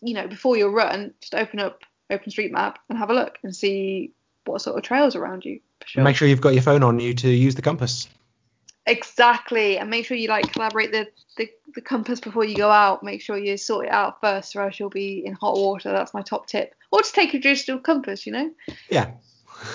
[0.00, 4.12] you know, before your run, just open up OpenStreetMap and have a look and see
[4.46, 5.60] what sort of trails around you.
[5.82, 6.04] For sure.
[6.04, 8.08] Make sure you've got your phone on you to use the compass.
[8.86, 13.02] Exactly, and make sure you like collaborate the, the the compass before you go out.
[13.02, 15.90] Make sure you sort it out first, or else you'll be in hot water.
[15.90, 16.74] That's my top tip.
[16.92, 18.50] Or just take a digital compass, you know,
[18.88, 19.12] Yeah,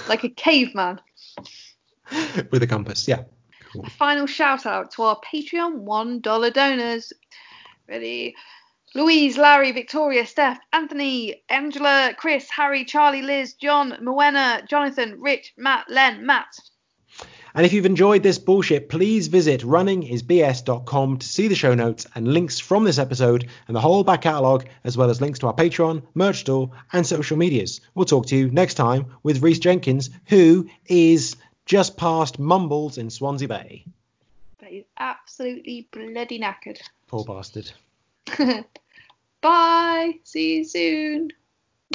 [0.08, 1.02] like a caveman.
[2.52, 3.08] with a compass.
[3.08, 3.24] Yeah.
[3.72, 3.86] Cool.
[3.86, 7.12] A final shout out to our Patreon one dollar donors.
[7.88, 8.36] Ready?
[8.94, 15.90] Louise, Larry, Victoria, Steph, Anthony, Angela, Chris, Harry, Charlie, Liz, John, Moena, Jonathan, Rich, Matt,
[15.90, 16.54] Len, Matt.
[17.54, 22.28] And if you've enjoyed this bullshit, please visit runningisbs.com to see the show notes and
[22.28, 25.54] links from this episode and the whole back catalogue, as well as links to our
[25.54, 27.82] Patreon, merch store, and social medias.
[27.94, 31.36] We'll talk to you next time with Rhys Jenkins, who is
[31.66, 33.86] just past Mumbles in Swansea Bay.
[34.60, 36.80] That is absolutely bloody knackered.
[37.08, 37.72] Poor bastard.
[39.42, 40.20] Bye.
[40.24, 41.32] See you soon.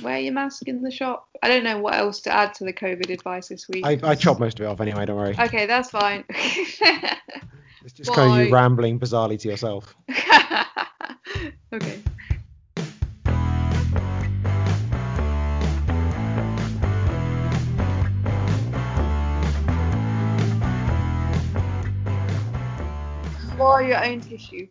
[0.03, 1.29] Wear your mask in the shop.
[1.43, 3.85] I don't know what else to add to the COVID advice this week.
[3.85, 5.35] I, I chopped most of it off anyway, don't worry.
[5.39, 6.25] Okay, that's fine.
[7.87, 9.95] It's just kind of you rambling bizarrely to yourself.
[11.73, 12.03] okay.
[23.57, 24.65] Or your own tissue.